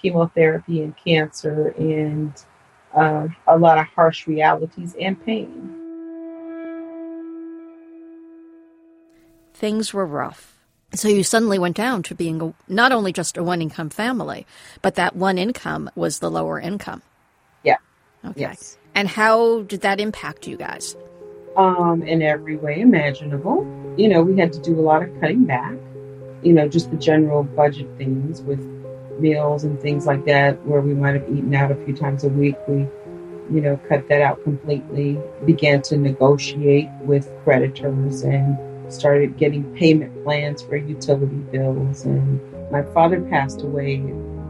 chemotherapy 0.00 0.82
and 0.82 0.94
cancer 0.96 1.74
and 1.78 2.32
uh, 2.94 3.28
a 3.46 3.58
lot 3.58 3.78
of 3.78 3.86
harsh 3.86 4.26
realities 4.26 4.94
and 5.00 5.22
pain. 5.24 5.74
Things 9.54 9.92
were 9.92 10.06
rough. 10.06 10.56
So 10.94 11.08
you 11.08 11.22
suddenly 11.22 11.58
went 11.58 11.76
down 11.76 12.02
to 12.04 12.14
being 12.14 12.40
a, 12.40 12.54
not 12.72 12.92
only 12.92 13.12
just 13.12 13.36
a 13.36 13.42
one 13.42 13.60
income 13.60 13.90
family, 13.90 14.46
but 14.80 14.94
that 14.94 15.14
one 15.14 15.36
income 15.36 15.90
was 15.94 16.20
the 16.20 16.30
lower 16.30 16.58
income. 16.58 17.02
Yeah. 17.62 17.76
Okay. 18.24 18.40
Yes. 18.40 18.78
And 18.94 19.06
how 19.06 19.62
did 19.62 19.82
that 19.82 20.00
impact 20.00 20.46
you 20.46 20.56
guys? 20.56 20.96
Um, 21.56 22.02
in 22.02 22.22
every 22.22 22.56
way 22.56 22.80
imaginable. 22.80 23.66
You 23.98 24.08
know, 24.08 24.22
we 24.22 24.38
had 24.38 24.52
to 24.54 24.60
do 24.60 24.78
a 24.78 24.80
lot 24.80 25.02
of 25.02 25.20
cutting 25.20 25.44
back 25.44 25.74
you 26.42 26.52
know, 26.52 26.68
just 26.68 26.90
the 26.90 26.96
general 26.96 27.42
budget 27.42 27.88
things 27.96 28.42
with 28.42 28.60
meals 29.18 29.64
and 29.64 29.80
things 29.80 30.06
like 30.06 30.24
that, 30.26 30.64
where 30.64 30.80
we 30.80 30.94
might 30.94 31.14
have 31.14 31.28
eaten 31.30 31.54
out 31.54 31.70
a 31.70 31.76
few 31.84 31.96
times 31.96 32.24
a 32.24 32.28
week. 32.28 32.56
We, 32.66 32.86
you 33.50 33.60
know, 33.60 33.80
cut 33.88 34.08
that 34.08 34.20
out 34.20 34.42
completely, 34.44 35.18
began 35.44 35.82
to 35.82 35.96
negotiate 35.96 36.88
with 37.00 37.30
creditors 37.44 38.22
and 38.22 38.58
started 38.92 39.36
getting 39.36 39.64
payment 39.74 40.24
plans 40.24 40.62
for 40.62 40.76
utility 40.76 41.36
bills. 41.50 42.04
And 42.04 42.40
my 42.70 42.82
father 42.94 43.20
passed 43.22 43.62
away 43.62 43.96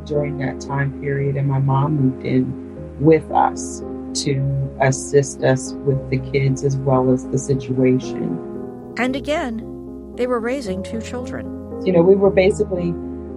during 0.05 0.39
that 0.39 0.61
time 0.61 1.01
period, 1.01 1.37
and 1.37 1.49
my 1.49 1.59
mom 1.59 1.97
moved 1.97 2.25
in 2.25 3.01
with 3.01 3.31
us 3.31 3.81
to 4.15 4.77
assist 4.81 5.43
us 5.43 5.73
with 5.85 6.11
the 6.11 6.19
kids 6.31 6.65
as 6.65 6.77
well 6.79 7.11
as 7.11 7.27
the 7.29 7.39
situation. 7.39 8.95
And 8.99 9.15
again, 9.15 10.15
they 10.17 10.27
were 10.27 10.41
raising 10.41 10.83
two 10.83 11.01
children. 11.01 11.58
You 11.85 11.93
know, 11.93 12.03
we 12.03 12.17
were 12.17 12.31
basically 12.31 12.93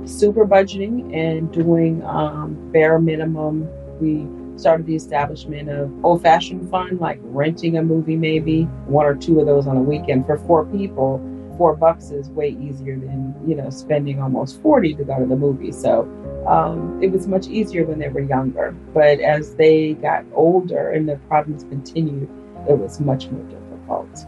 super 0.06 0.46
budgeting 0.46 1.16
and 1.16 1.52
doing 1.52 2.04
um, 2.04 2.58
bare 2.72 3.00
minimum. 3.00 3.70
We 4.00 4.28
started 4.60 4.86
the 4.86 4.96
establishment 4.96 5.70
of 5.70 5.92
old 6.04 6.22
fashioned 6.22 6.70
fun, 6.70 6.98
like 6.98 7.20
renting 7.24 7.78
a 7.78 7.84
movie, 7.84 8.16
maybe 8.16 8.64
one 8.86 9.06
or 9.06 9.16
two 9.16 9.40
of 9.40 9.46
those 9.46 9.68
on 9.68 9.78
a 9.78 9.82
weekend 9.82 10.26
for 10.26 10.38
four 10.38 10.66
people. 10.66 11.26
Four 11.58 11.76
bucks 11.76 12.10
is 12.10 12.30
way 12.30 12.50
easier 12.50 12.98
than, 12.98 13.36
you 13.46 13.56
know, 13.56 13.70
spending 13.70 14.22
almost 14.22 14.62
40 14.62 14.96
to 14.96 15.04
go 15.04 15.20
to 15.20 15.26
the 15.26 15.36
movie. 15.36 15.72
So 15.72 16.02
um, 16.48 17.00
it 17.04 17.12
was 17.12 17.28
much 17.28 17.48
easier 17.48 17.86
when 17.86 18.00
they 18.00 18.10
were 18.10 18.22
younger. 18.22 18.72
But 18.94 19.20
as 19.20 19.56
they 19.56 19.94
got 19.94 20.26
older 20.34 20.92
and 20.92 21.08
the 21.08 21.18
problems 21.28 21.64
continued, 21.66 22.30
it 22.68 22.78
was 22.78 23.00
much 23.00 23.28
more 23.30 23.44
difficult. 23.44 24.26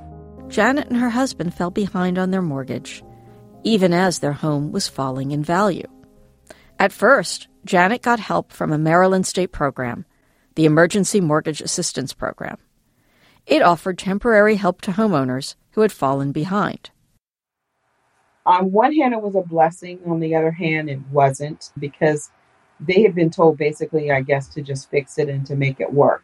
Janet 0.49 0.89
and 0.89 0.97
her 0.97 1.09
husband 1.09 1.53
fell 1.55 1.71
behind 1.71 2.19
on 2.19 2.29
their 2.29 2.41
mortgage 2.41 3.03
even 3.63 3.93
as 3.93 4.19
their 4.19 4.33
home 4.33 4.71
was 4.71 4.87
falling 4.87 5.31
in 5.31 5.43
value. 5.43 5.87
At 6.79 6.91
first, 6.91 7.47
Janet 7.65 8.01
got 8.01 8.19
help 8.19 8.51
from 8.51 8.71
a 8.71 8.77
Maryland 8.77 9.25
state 9.25 9.51
program, 9.51 10.05
the 10.55 10.65
Emergency 10.65 11.21
Mortgage 11.21 11.61
Assistance 11.61 12.13
Program. 12.13 12.57
It 13.45 13.61
offered 13.61 13.97
temporary 13.97 14.55
help 14.55 14.81
to 14.81 14.91
homeowners 14.91 15.55
who 15.71 15.81
had 15.81 15.91
fallen 15.91 16.31
behind. 16.31 16.91
On 18.45 18.71
one 18.71 18.93
hand, 18.93 19.13
it 19.13 19.21
was 19.21 19.35
a 19.35 19.41
blessing. 19.41 19.99
On 20.05 20.19
the 20.19 20.35
other 20.35 20.51
hand, 20.51 20.89
it 20.89 20.99
wasn't 21.11 21.71
because 21.79 22.29
they 22.79 23.01
had 23.01 23.15
been 23.15 23.29
told 23.29 23.57
basically, 23.57 24.11
I 24.11 24.21
guess, 24.21 24.47
to 24.49 24.61
just 24.61 24.89
fix 24.89 25.17
it 25.17 25.29
and 25.29 25.45
to 25.47 25.55
make 25.55 25.79
it 25.79 25.93
work. 25.93 26.23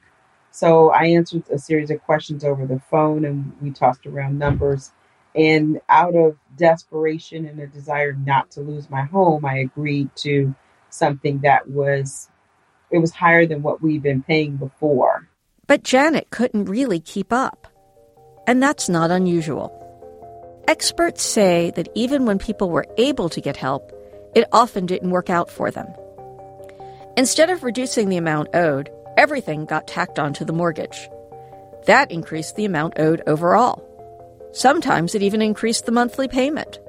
So 0.52 0.90
I 0.90 1.06
answered 1.06 1.44
a 1.50 1.58
series 1.58 1.92
of 1.92 2.02
questions 2.04 2.44
over 2.44 2.66
the 2.66 2.80
phone 2.80 3.24
and 3.24 3.54
we 3.62 3.72
tossed 3.72 4.06
around 4.06 4.38
numbers. 4.38 4.92
And 5.40 5.80
out 5.88 6.18
of 6.18 6.36
desperation 6.58 7.46
and 7.46 7.62
a 7.62 7.68
desire 7.68 8.12
not 8.12 8.52
to 8.52 8.60
lose 8.60 8.90
my 8.90 9.04
home, 9.04 9.46
I 9.46 9.60
agreed 9.60 10.10
to 10.18 10.54
something 10.90 11.40
that 11.40 11.70
was 11.70 12.30
it 12.92 12.98
was 12.98 13.14
higher 13.14 13.46
than 13.46 13.62
what 13.62 13.82
we've 13.82 14.04
been 14.04 14.22
paying 14.22 14.58
before. 14.58 15.30
But 15.66 15.84
Janet 15.84 16.30
couldn't 16.30 16.66
really 16.66 17.00
keep 17.00 17.32
up. 17.32 17.68
And 18.48 18.62
that's 18.62 18.90
not 18.90 19.12
unusual. 19.12 19.76
Experts 20.68 21.24
say 21.24 21.72
that 21.76 21.88
even 21.96 22.26
when 22.26 22.38
people 22.38 22.70
were 22.70 22.88
able 22.98 23.30
to 23.30 23.40
get 23.40 23.56
help, 23.56 23.94
it 24.36 24.46
often 24.52 24.88
didn't 24.88 25.12
work 25.12 25.30
out 25.30 25.50
for 25.50 25.72
them. 25.72 25.88
Instead 27.16 27.50
of 27.50 27.64
reducing 27.64 28.10
the 28.10 28.18
amount 28.18 28.50
owed, 28.54 28.90
everything 29.16 29.66
got 29.66 29.88
tacked 29.88 30.20
onto 30.20 30.44
the 30.44 30.54
mortgage. 30.54 31.10
That 31.86 32.12
increased 32.12 32.58
the 32.58 32.66
amount 32.66 33.00
owed 33.00 33.22
overall. 33.26 33.89
Sometimes 34.52 35.16
it 35.16 35.22
even 35.22 35.42
increased 35.42 35.86
the 35.86 35.92
monthly 35.92 36.28
payment. 36.28 36.80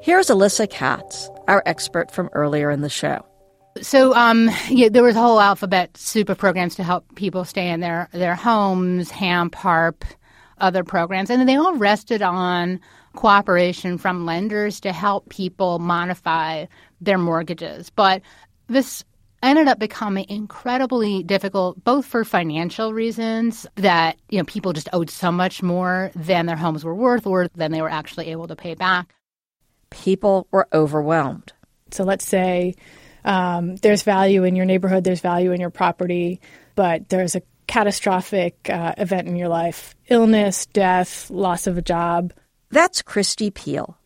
Here's 0.00 0.28
Alyssa 0.28 0.68
Katz, 0.70 1.28
our 1.48 1.62
expert 1.66 2.10
from 2.10 2.30
earlier 2.32 2.70
in 2.70 2.80
the 2.80 2.88
show. 2.88 3.26
So, 3.82 4.14
um, 4.14 4.50
yeah, 4.68 4.88
there 4.88 5.02
was 5.02 5.16
a 5.16 5.20
whole 5.20 5.40
alphabet 5.40 5.96
soup 5.96 6.28
of 6.28 6.38
programs 6.38 6.74
to 6.76 6.82
help 6.82 7.14
people 7.14 7.44
stay 7.44 7.70
in 7.70 7.80
their, 7.80 8.08
their 8.12 8.34
homes, 8.34 9.10
HAMP, 9.10 9.54
HARP, 9.54 10.04
other 10.58 10.84
programs. 10.84 11.30
And 11.30 11.48
they 11.48 11.56
all 11.56 11.74
rested 11.76 12.22
on 12.22 12.80
cooperation 13.14 13.98
from 13.98 14.26
lenders 14.26 14.80
to 14.80 14.92
help 14.92 15.28
people 15.28 15.78
modify 15.78 16.66
their 17.00 17.18
mortgages. 17.18 17.90
But 17.90 18.22
this 18.68 19.04
ended 19.42 19.68
up 19.68 19.78
becoming 19.78 20.26
incredibly 20.28 21.22
difficult 21.22 21.82
both 21.84 22.06
for 22.06 22.24
financial 22.24 22.92
reasons 22.92 23.66
that 23.76 24.18
you 24.28 24.38
know 24.38 24.44
people 24.44 24.72
just 24.72 24.88
owed 24.92 25.10
so 25.10 25.32
much 25.32 25.62
more 25.62 26.10
than 26.14 26.46
their 26.46 26.56
homes 26.56 26.84
were 26.84 26.94
worth 26.94 27.26
or 27.26 27.48
than 27.54 27.72
they 27.72 27.82
were 27.82 27.90
actually 27.90 28.28
able 28.28 28.48
to 28.48 28.56
pay 28.56 28.74
back. 28.74 29.14
People 29.90 30.46
were 30.50 30.68
overwhelmed. 30.72 31.52
So 31.90 32.04
let's 32.04 32.26
say 32.26 32.74
um, 33.24 33.76
there's 33.76 34.02
value 34.02 34.44
in 34.44 34.56
your 34.56 34.66
neighborhood 34.66 35.04
there's 35.04 35.20
value 35.20 35.52
in 35.52 35.60
your 35.60 35.70
property 35.70 36.40
but 36.74 37.08
there's 37.08 37.34
a 37.34 37.42
catastrophic 37.66 38.68
uh, 38.68 38.94
event 38.98 39.28
in 39.28 39.36
your 39.36 39.48
life. 39.48 39.94
Illness 40.08 40.66
death 40.66 41.30
loss 41.30 41.66
of 41.66 41.78
a 41.78 41.82
job. 41.82 42.32
That's 42.70 43.02
Christie 43.02 43.50
Peale 43.50 43.99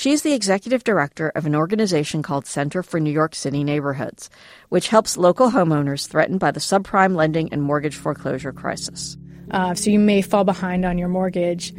She's 0.00 0.22
the 0.22 0.32
executive 0.32 0.82
director 0.82 1.28
of 1.34 1.44
an 1.44 1.54
organization 1.54 2.22
called 2.22 2.46
Center 2.46 2.82
for 2.82 2.98
New 2.98 3.10
York 3.10 3.34
City 3.34 3.62
Neighborhoods, 3.62 4.30
which 4.70 4.88
helps 4.88 5.18
local 5.18 5.50
homeowners 5.50 6.08
threatened 6.08 6.40
by 6.40 6.52
the 6.52 6.58
subprime 6.58 7.14
lending 7.14 7.52
and 7.52 7.60
mortgage 7.60 7.96
foreclosure 7.96 8.50
crisis. 8.50 9.18
Uh, 9.50 9.74
so 9.74 9.90
you 9.90 9.98
may 9.98 10.22
fall 10.22 10.44
behind 10.44 10.86
on 10.86 10.96
your 10.96 11.08
mortgage, 11.08 11.74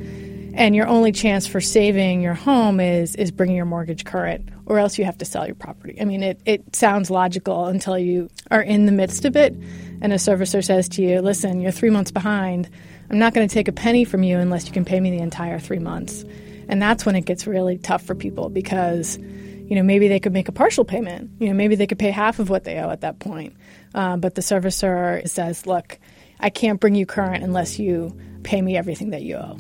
and 0.53 0.75
your 0.75 0.86
only 0.86 1.12
chance 1.12 1.47
for 1.47 1.60
saving 1.60 2.21
your 2.21 2.36
home 2.36 2.79
is 2.79 3.15
is 3.15 3.31
bringing 3.31 3.55
your 3.55 3.65
mortgage 3.65 4.05
current, 4.05 4.49
or 4.67 4.77
else 4.77 4.99
you 4.99 5.03
have 5.03 5.17
to 5.17 5.25
sell 5.25 5.47
your 5.47 5.55
property. 5.55 5.99
I 5.99 6.05
mean, 6.05 6.21
it, 6.21 6.39
it 6.45 6.75
sounds 6.75 7.10
logical 7.10 7.65
until 7.65 7.97
you 7.97 8.29
are 8.51 8.62
in 8.62 8.86
the 8.86 8.91
midst 8.91 9.25
of 9.25 9.36
it, 9.36 9.55
and 9.99 10.13
a 10.13 10.17
servicer 10.17 10.63
says 10.63 10.88
to 10.89 11.01
you, 11.01 11.21
"Listen, 11.21 11.60
you're 11.60 11.71
three 11.71 11.89
months 11.89 12.12
behind. 12.12 12.69
I'm 13.10 13.17
not 13.17 13.34
going 13.34 13.47
to 13.47 13.51
take 13.51 13.67
a 13.67 13.71
penny 13.71 14.05
from 14.05 14.21
you 14.21 14.38
unless 14.38 14.67
you 14.67 14.73
can 14.73 14.86
pay 14.86 14.99
me 14.99 15.10
the 15.10 15.23
entire 15.23 15.57
three 15.57 15.79
months." 15.79 16.23
And 16.71 16.81
that's 16.81 17.05
when 17.05 17.15
it 17.15 17.25
gets 17.25 17.45
really 17.45 17.77
tough 17.77 18.01
for 18.01 18.15
people 18.15 18.49
because, 18.49 19.17
you 19.17 19.75
know, 19.75 19.84
maybe 19.84 20.07
they 20.07 20.21
could 20.21 20.31
make 20.31 20.47
a 20.47 20.53
partial 20.53 20.86
payment. 20.86 21.29
You 21.39 21.49
know, 21.49 21.53
maybe 21.53 21.75
they 21.75 21.86
could 21.86 21.99
pay 21.99 22.12
half 22.12 22.39
of 22.39 22.49
what 22.49 22.63
they 22.63 22.79
owe 22.79 22.89
at 22.89 23.01
that 23.01 23.19
point. 23.19 23.57
Uh, 23.93 24.15
but 24.15 24.36
the 24.36 24.41
servicer 24.41 25.27
says, 25.27 25.67
look, 25.67 25.99
I 26.39 26.49
can't 26.49 26.79
bring 26.79 26.95
you 26.95 27.05
current 27.05 27.43
unless 27.43 27.77
you 27.77 28.17
pay 28.43 28.62
me 28.62 28.77
everything 28.77 29.10
that 29.10 29.21
you 29.21 29.36
owe. 29.36 29.60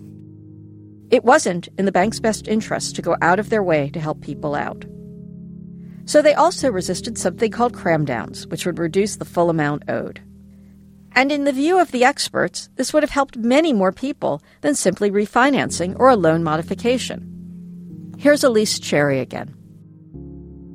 It 1.11 1.25
wasn't 1.25 1.67
in 1.77 1.83
the 1.83 1.91
bank's 1.91 2.21
best 2.21 2.47
interest 2.47 2.95
to 2.95 3.01
go 3.01 3.17
out 3.21 3.39
of 3.39 3.49
their 3.49 3.61
way 3.61 3.89
to 3.89 3.99
help 3.99 4.21
people 4.21 4.55
out. 4.55 4.85
So 6.05 6.21
they 6.21 6.33
also 6.33 6.71
resisted 6.71 7.17
something 7.17 7.51
called 7.51 7.73
cramdowns, 7.73 8.49
which 8.49 8.65
would 8.65 8.79
reduce 8.79 9.17
the 9.17 9.25
full 9.25 9.49
amount 9.49 9.83
owed. 9.89 10.21
And 11.13 11.31
in 11.31 11.43
the 11.43 11.51
view 11.51 11.79
of 11.79 11.91
the 11.91 12.05
experts, 12.05 12.69
this 12.75 12.93
would 12.93 13.03
have 13.03 13.09
helped 13.09 13.37
many 13.37 13.73
more 13.73 13.91
people 13.91 14.41
than 14.61 14.75
simply 14.75 15.11
refinancing 15.11 15.99
or 15.99 16.09
a 16.09 16.15
loan 16.15 16.43
modification. 16.43 18.15
Here's 18.17 18.41
Elyse 18.41 18.81
Cherry 18.81 19.19
again. 19.19 19.55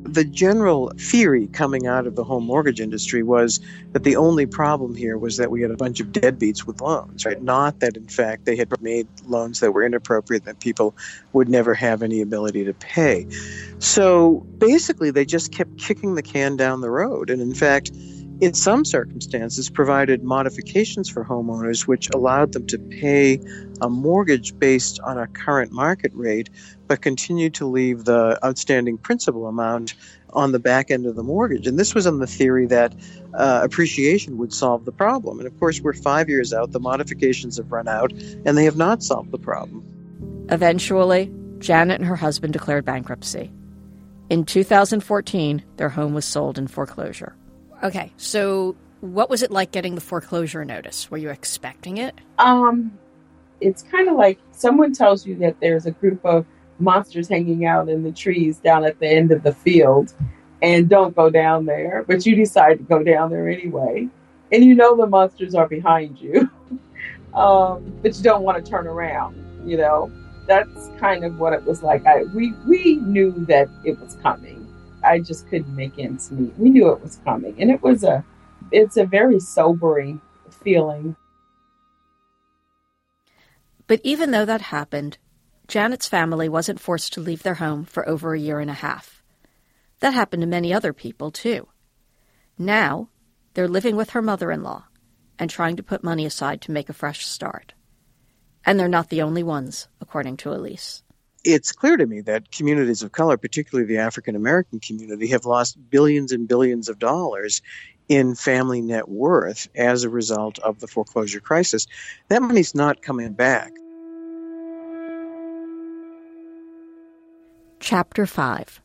The 0.02 0.24
general 0.24 0.92
theory 0.98 1.46
coming 1.48 1.86
out 1.86 2.06
of 2.06 2.16
the 2.16 2.24
home 2.24 2.44
mortgage 2.44 2.80
industry 2.80 3.22
was 3.22 3.60
that 3.92 4.04
the 4.04 4.16
only 4.16 4.46
problem 4.46 4.94
here 4.94 5.18
was 5.18 5.36
that 5.38 5.50
we 5.50 5.62
had 5.62 5.70
a 5.70 5.76
bunch 5.76 6.00
of 6.00 6.08
deadbeats 6.08 6.64
with 6.64 6.80
loans, 6.80 7.26
right? 7.26 7.42
Not 7.42 7.80
that, 7.80 7.96
in 7.96 8.06
fact, 8.06 8.44
they 8.44 8.56
had 8.56 8.70
made 8.80 9.08
loans 9.26 9.60
that 9.60 9.72
were 9.72 9.82
inappropriate 9.84 10.44
that 10.44 10.60
people 10.60 10.96
would 11.32 11.48
never 11.48 11.74
have 11.74 12.02
any 12.02 12.20
ability 12.20 12.64
to 12.66 12.74
pay. 12.74 13.26
So 13.78 14.46
basically, 14.58 15.10
they 15.10 15.24
just 15.24 15.52
kept 15.52 15.76
kicking 15.78 16.14
the 16.14 16.22
can 16.22 16.56
down 16.56 16.82
the 16.82 16.90
road. 16.90 17.28
And 17.28 17.42
in 17.42 17.54
fact, 17.54 17.90
in 18.40 18.52
some 18.52 18.84
circumstances, 18.84 19.70
provided 19.70 20.22
modifications 20.22 21.08
for 21.08 21.24
homeowners 21.24 21.86
which 21.86 22.10
allowed 22.14 22.52
them 22.52 22.66
to 22.66 22.78
pay 22.78 23.40
a 23.80 23.88
mortgage 23.88 24.58
based 24.58 25.00
on 25.00 25.18
a 25.18 25.26
current 25.26 25.72
market 25.72 26.12
rate, 26.14 26.50
but 26.86 27.00
continued 27.00 27.54
to 27.54 27.66
leave 27.66 28.04
the 28.04 28.38
outstanding 28.44 28.98
principal 28.98 29.46
amount 29.46 29.94
on 30.32 30.52
the 30.52 30.58
back 30.58 30.90
end 30.90 31.06
of 31.06 31.16
the 31.16 31.22
mortgage. 31.22 31.66
And 31.66 31.78
this 31.78 31.94
was 31.94 32.06
on 32.06 32.18
the 32.18 32.26
theory 32.26 32.66
that 32.66 32.94
uh, 33.32 33.60
appreciation 33.64 34.36
would 34.38 34.52
solve 34.52 34.84
the 34.84 34.92
problem. 34.92 35.38
And 35.38 35.46
of 35.46 35.58
course, 35.58 35.80
we're 35.80 35.94
five 35.94 36.28
years 36.28 36.52
out, 36.52 36.72
the 36.72 36.80
modifications 36.80 37.56
have 37.56 37.72
run 37.72 37.88
out, 37.88 38.12
and 38.12 38.56
they 38.56 38.64
have 38.64 38.76
not 38.76 39.02
solved 39.02 39.30
the 39.30 39.38
problem. 39.38 40.46
Eventually, 40.50 41.32
Janet 41.58 42.00
and 42.00 42.08
her 42.08 42.16
husband 42.16 42.52
declared 42.52 42.84
bankruptcy. 42.84 43.50
In 44.28 44.44
2014, 44.44 45.62
their 45.76 45.88
home 45.88 46.12
was 46.12 46.24
sold 46.24 46.58
in 46.58 46.66
foreclosure. 46.66 47.34
Okay, 47.82 48.12
so 48.16 48.74
what 49.00 49.28
was 49.28 49.42
it 49.42 49.50
like 49.50 49.72
getting 49.72 49.94
the 49.94 50.00
foreclosure 50.00 50.64
notice? 50.64 51.10
Were 51.10 51.18
you 51.18 51.30
expecting 51.30 51.98
it? 51.98 52.14
Um, 52.38 52.98
it's 53.60 53.82
kind 53.82 54.08
of 54.08 54.16
like 54.16 54.38
someone 54.52 54.92
tells 54.92 55.26
you 55.26 55.36
that 55.36 55.60
there's 55.60 55.86
a 55.86 55.90
group 55.90 56.24
of 56.24 56.46
monsters 56.78 57.28
hanging 57.28 57.66
out 57.66 57.88
in 57.88 58.02
the 58.02 58.12
trees 58.12 58.58
down 58.58 58.84
at 58.84 58.98
the 58.98 59.06
end 59.06 59.32
of 59.32 59.42
the 59.42 59.52
field 59.52 60.14
and 60.62 60.88
don't 60.88 61.14
go 61.14 61.30
down 61.30 61.66
there, 61.66 62.04
but 62.06 62.24
you 62.24 62.34
decide 62.34 62.78
to 62.78 62.84
go 62.84 63.02
down 63.02 63.30
there 63.30 63.48
anyway. 63.48 64.08
And 64.52 64.64
you 64.64 64.74
know 64.74 64.96
the 64.96 65.06
monsters 65.06 65.54
are 65.54 65.68
behind 65.68 66.18
you, 66.18 66.50
um, 67.34 67.92
but 68.02 68.16
you 68.16 68.22
don't 68.22 68.42
want 68.42 68.64
to 68.64 68.70
turn 68.70 68.86
around, 68.86 69.36
you 69.68 69.76
know? 69.76 70.10
That's 70.46 70.90
kind 70.98 71.24
of 71.24 71.40
what 71.40 71.52
it 71.52 71.64
was 71.64 71.82
like. 71.82 72.06
I, 72.06 72.22
we, 72.22 72.52
we 72.68 72.96
knew 72.96 73.32
that 73.48 73.68
it 73.84 73.98
was 73.98 74.16
coming 74.22 74.55
I 75.06 75.20
just 75.20 75.48
couldn't 75.48 75.74
make 75.74 75.98
ends 75.98 76.30
meet. 76.30 76.58
We 76.58 76.70
knew 76.70 76.90
it 76.90 77.00
was 77.00 77.20
coming, 77.24 77.60
and 77.60 77.70
it 77.70 77.82
was 77.82 78.02
a 78.02 78.24
it's 78.72 78.96
a 78.96 79.04
very 79.04 79.38
sobering 79.38 80.20
feeling. 80.50 81.16
But 83.86 84.00
even 84.02 84.32
though 84.32 84.44
that 84.44 84.62
happened, 84.62 85.18
Janet's 85.68 86.08
family 86.08 86.48
wasn't 86.48 86.80
forced 86.80 87.12
to 87.12 87.20
leave 87.20 87.44
their 87.44 87.54
home 87.54 87.84
for 87.84 88.08
over 88.08 88.34
a 88.34 88.40
year 88.40 88.58
and 88.58 88.70
a 88.70 88.74
half. 88.74 89.22
That 90.00 90.14
happened 90.14 90.42
to 90.42 90.46
many 90.46 90.74
other 90.74 90.92
people, 90.92 91.30
too. 91.30 91.68
Now, 92.58 93.08
they're 93.54 93.68
living 93.68 93.94
with 93.94 94.10
her 94.10 94.22
mother 94.22 94.50
in 94.50 94.62
law 94.62 94.86
and 95.38 95.48
trying 95.48 95.76
to 95.76 95.82
put 95.82 96.02
money 96.02 96.26
aside 96.26 96.60
to 96.62 96.72
make 96.72 96.88
a 96.88 96.94
fresh 96.94 97.24
start. 97.24 97.74
And 98.64 98.78
they're 98.78 98.88
not 98.88 99.10
the 99.10 99.22
only 99.22 99.42
ones, 99.42 99.88
according 100.00 100.38
to 100.38 100.48
Elyse 100.50 101.02
it's 101.46 101.70
clear 101.70 101.96
to 101.96 102.06
me 102.06 102.20
that 102.22 102.50
communities 102.50 103.02
of 103.02 103.12
color, 103.12 103.36
particularly 103.36 103.86
the 103.86 103.98
African 103.98 104.34
American 104.34 104.80
community, 104.80 105.28
have 105.28 105.46
lost 105.46 105.78
billions 105.90 106.32
and 106.32 106.48
billions 106.48 106.88
of 106.88 106.98
dollars 106.98 107.62
in 108.08 108.34
family 108.34 108.80
net 108.80 109.08
worth 109.08 109.68
as 109.74 110.02
a 110.02 110.10
result 110.10 110.58
of 110.58 110.80
the 110.80 110.88
foreclosure 110.88 111.40
crisis. 111.40 111.86
That 112.28 112.42
money's 112.42 112.74
not 112.74 113.00
coming 113.00 113.32
back. 113.32 113.72
Chapter 117.78 118.26
5 118.26 118.80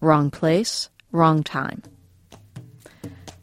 Wrong 0.00 0.30
Place, 0.30 0.88
Wrong 1.10 1.42
Time. 1.42 1.82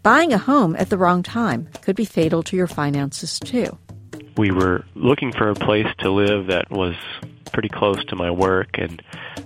Buying 0.04 0.32
a 0.32 0.38
home 0.38 0.76
at 0.78 0.90
the 0.90 0.98
wrong 0.98 1.24
time 1.24 1.68
could 1.82 1.96
be 1.96 2.06
fatal 2.06 2.44
to 2.44 2.56
your 2.56 2.68
finances, 2.68 3.40
too. 3.40 3.78
We 4.38 4.52
were 4.52 4.86
looking 4.96 5.32
for 5.32 5.50
a 5.50 5.56
place 5.56 5.88
to 6.00 6.12
live 6.12 6.48
that 6.48 6.70
was 6.70 6.96
pretty 7.52 7.70
close 7.70 8.04
to 8.06 8.16
my 8.16 8.32
work 8.32 8.78
and 8.78 9.02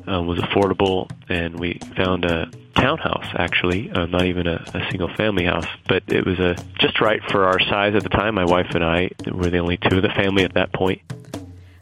uh, 0.07 0.21
was 0.21 0.39
affordable, 0.39 1.09
and 1.29 1.59
we 1.59 1.79
found 1.95 2.25
a 2.25 2.49
townhouse 2.75 3.27
actually, 3.35 3.91
uh, 3.91 4.05
not 4.05 4.25
even 4.25 4.47
a, 4.47 4.63
a 4.73 4.89
single 4.89 5.13
family 5.15 5.43
house, 5.45 5.67
but 5.87 6.03
it 6.07 6.25
was 6.25 6.39
a 6.39 6.55
just 6.79 7.01
right 7.01 7.21
for 7.29 7.45
our 7.45 7.59
size 7.59 7.95
at 7.95 8.03
the 8.03 8.09
time. 8.09 8.35
My 8.35 8.45
wife 8.45 8.73
and 8.73 8.83
I 8.83 9.09
were 9.31 9.49
the 9.49 9.57
only 9.57 9.77
two 9.77 9.97
of 9.97 10.03
the 10.03 10.09
family 10.09 10.43
at 10.43 10.53
that 10.53 10.73
point. 10.73 11.01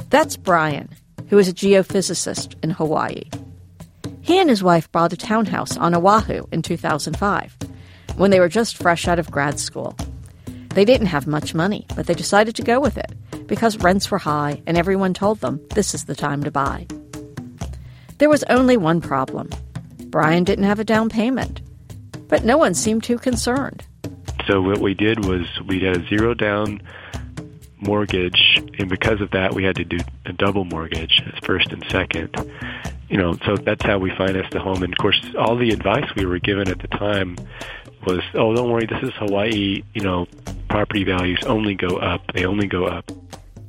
That's 0.10 0.38
Brian, 0.38 0.90
who 1.30 1.38
is 1.38 1.48
a 1.48 1.54
geophysicist 1.54 2.56
in 2.64 2.72
Hawaii. 2.72 3.24
He 4.22 4.40
and 4.40 4.50
his 4.50 4.64
wife 4.64 4.92
bought 4.92 5.14
a 5.14 5.18
townhouse 5.18 5.78
on 5.78 5.94
Oahu 5.94 6.46
in 6.52 6.62
2005 6.64 7.56
when 8.16 8.32
they 8.32 8.40
were 8.40 8.50
just 8.50 8.78
fresh 8.78 9.08
out 9.08 9.20
of 9.20 9.30
grad 9.30 9.60
school. 9.60 9.96
They 10.76 10.84
didn't 10.84 11.08
have 11.08 11.26
much 11.26 11.54
money, 11.54 11.86
but 11.96 12.06
they 12.06 12.14
decided 12.14 12.58
to 12.58 12.62
go 12.62 12.82
with 12.82 12.98
it 12.98 13.14
because 13.48 13.78
rents 13.78 14.12
were 14.12 14.18
high 14.18 14.62
and 14.68 14.78
everyone 14.78 15.14
told 15.14 15.40
them 15.40 15.66
this 15.74 15.94
is 15.94 16.04
the 16.04 16.16
time 16.16 16.44
to 16.44 16.52
buy. 16.52 16.86
There 18.18 18.30
was 18.30 18.44
only 18.50 18.76
one 18.76 19.00
problem 19.00 19.50
Brian 20.08 20.44
didn't 20.44 20.66
have 20.66 20.80
a 20.80 20.84
down 20.84 21.08
payment, 21.08 21.62
but 22.28 22.44
no 22.44 22.58
one 22.58 22.74
seemed 22.74 23.04
too 23.04 23.18
concerned. 23.18 23.86
So 24.48 24.62
what 24.62 24.80
we 24.80 24.94
did 24.94 25.24
was 25.24 25.48
we 25.66 25.80
had 25.80 25.96
a 25.96 26.08
zero 26.08 26.34
down 26.34 26.82
mortgage, 27.80 28.62
and 28.78 28.90
because 28.90 29.22
of 29.22 29.32
that, 29.32 29.54
we 29.54 29.64
had 29.64 29.78
to 29.78 29.86
do 29.86 30.00
a 30.26 30.34
double 30.34 30.66
mortgage, 30.66 31.22
first 31.44 31.72
and 31.72 31.86
second. 31.90 32.36
You 33.08 33.18
know, 33.18 33.38
so 33.46 33.56
that's 33.56 33.84
how 33.86 33.98
we 33.98 34.12
financed 34.18 34.52
the 34.52 34.60
home. 34.60 34.84
And 34.84 34.92
of 34.92 34.98
course, 34.98 35.22
all 35.38 35.56
the 35.58 35.72
advice 35.72 36.10
we 36.18 36.26
were 36.26 36.40
given 36.40 36.68
at 36.70 36.80
the 36.80 36.88
time 36.88 37.38
was, 38.06 38.20
"Oh, 38.34 38.54
don't 38.54 38.70
worry, 38.70 38.86
this 38.86 39.04
is 39.04 39.14
Hawaii. 39.16 39.84
You 39.94 40.02
know, 40.02 40.28
property 40.76 41.06
values 41.06 41.42
only 41.46 41.74
go 41.74 41.96
up. 41.98 42.22
They 42.34 42.46
only 42.46 42.68
go 42.68 42.86
up." 42.86 43.10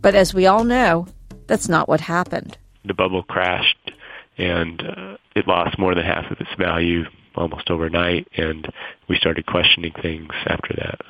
But 0.03 0.14
as 0.14 0.35
we 0.35 0.47
all 0.47 0.64
know, 0.64 1.07
that's 1.47 1.69
not 1.69 1.88
what 1.88 2.01
happened. 2.01 2.59
The 2.85 2.95
bubble 2.95 3.23
crashed, 3.23 3.92
and 4.37 4.83
uh, 4.83 5.16
it 5.37 5.47
lost 5.47 5.79
more 5.79 5.95
than 5.95 6.05
half 6.05 6.31
of 6.31 6.40
its 6.40 6.55
value 6.59 7.05
almost 7.37 7.71
overnight, 7.71 8.27
and 8.37 8.66
we 9.09 9.16
started 9.16 9.47
questioning 9.47 9.92
things 10.03 10.33
after 10.47 10.75
that. 10.79 11.01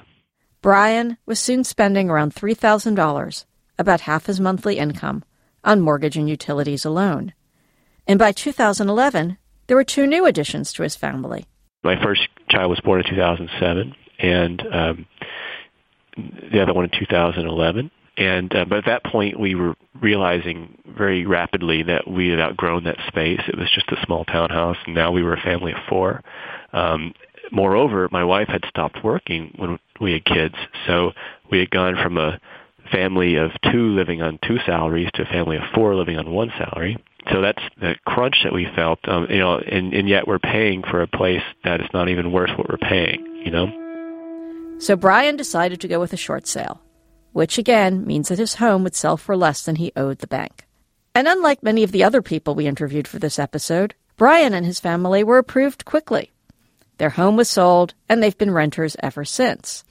Brian 0.61 1.17
was 1.27 1.39
soon 1.39 1.63
spending 1.65 2.11
around 2.11 2.35
$3,000, 2.35 3.45
about 3.79 4.01
half 4.03 4.27
his 4.27 4.41
monthly 4.41 4.79
income, 4.79 5.23
on 5.65 5.81
mortgage 5.81 6.17
and 6.17 6.29
utilities 6.29 6.85
alone. 6.85 7.33
And 8.07 8.19
by 8.19 8.33
2011, 8.33 9.39
there 9.67 9.77
were 9.77 9.85
two 9.85 10.07
new 10.07 10.27
additions 10.27 10.73
to 10.73 10.83
his 10.83 10.97
family. 10.97 11.47
My 11.85 12.03
first 12.03 12.23
child 12.51 12.71
was 12.71 12.81
born 12.81 13.01
in 13.01 13.11
2007, 13.11 13.95
and 14.19 14.63
um, 14.73 15.07
the 16.17 16.63
other 16.63 16.73
one 16.73 16.85
in 16.85 16.91
2011. 16.99 17.91
And 18.19 18.55
uh, 18.55 18.65
but 18.65 18.79
at 18.79 18.87
that 18.87 19.05
point, 19.05 19.39
we 19.39 19.55
were 19.55 19.75
realizing 20.01 20.79
very 20.97 21.27
rapidly 21.27 21.83
that 21.83 22.09
we 22.09 22.29
had 22.29 22.41
outgrown 22.41 22.85
that 22.85 22.97
space. 23.09 23.41
It 23.47 23.59
was 23.59 23.71
just 23.75 23.91
a 23.91 24.03
small 24.07 24.25
townhouse, 24.25 24.79
and 24.87 24.95
now 24.95 25.13
we 25.13 25.23
were 25.23 25.35
a 25.35 25.41
family 25.41 25.73
of 25.73 25.79
four. 25.89 26.23
Um, 26.73 27.13
moreover, 27.53 28.09
my 28.11 28.25
wife 28.25 28.49
had 28.49 28.65
stopped 28.69 29.05
working 29.05 29.55
when 29.59 29.79
we 30.01 30.13
had 30.13 30.25
kids, 30.25 30.55
so 30.87 31.13
we 31.51 31.59
had 31.59 31.71
gone 31.71 31.97
from 32.03 32.17
a 32.17 32.41
family 32.91 33.37
of 33.37 33.51
two 33.71 33.89
living 33.89 34.23
on 34.23 34.39
two 34.47 34.59
salaries 34.65 35.11
to 35.15 35.23
a 35.23 35.27
family 35.27 35.57
of 35.57 35.63
four 35.75 35.95
living 35.95 36.17
on 36.17 36.31
one 36.31 36.51
salary. 36.57 36.97
So 37.33 37.43
that's 37.43 37.63
the 37.81 37.97
crunch 38.07 38.37
that 38.45 38.53
we 38.53 38.69
felt, 38.77 39.01
um, 39.09 39.27
you 39.29 39.39
know, 39.39 39.59
and, 39.59 39.93
and 39.93 40.09
yet 40.09 40.29
we're 40.29 40.39
paying 40.39 40.83
for 40.83 41.03
a 41.03 41.09
place 41.09 41.43
that 41.65 41.81
is 41.81 41.89
not 41.93 42.09
even 42.09 42.31
worth 42.31 42.51
what 42.57 42.69
we're 42.69 42.79
paying, 42.79 43.43
you 43.45 43.51
know. 43.51 43.86
So 44.79 44.97
Brian 44.97 45.37
decided 45.37 45.81
to 45.81 45.89
go 45.89 46.01
with 46.01 46.13
a 46.13 46.17
short 46.17 46.47
sale 46.47 46.81
which 47.37 47.59
again 47.59 48.07
means 48.07 48.31
that 48.31 48.39
his 48.39 48.55
home 48.55 48.83
would 48.83 48.95
sell 48.95 49.19
for 49.19 49.37
less 49.37 49.63
than 49.63 49.77
he 49.77 49.93
owed 49.95 50.21
the 50.21 50.27
bank. 50.27 50.67
And 51.15 51.29
unlike 51.29 51.63
many 51.63 51.83
of 51.83 51.93
the 51.93 52.03
other 52.03 52.23
people 52.23 52.55
we 52.55 52.67
interviewed 52.67 53.07
for 53.07 53.19
this 53.19 53.39
episode, 53.39 53.95
Brian 54.17 54.55
and 54.55 54.65
his 54.65 54.81
family 54.81 55.23
were 55.23 55.37
approved 55.37 55.85
quickly. 55.85 56.33
Their 56.97 57.11
home 57.11 57.37
was 57.37 57.51
sold, 57.51 57.93
and 58.09 58.23
they've 58.23 58.39
been 58.39 58.53
renters 58.53 58.97
ever 59.03 59.27
since. 59.27 59.85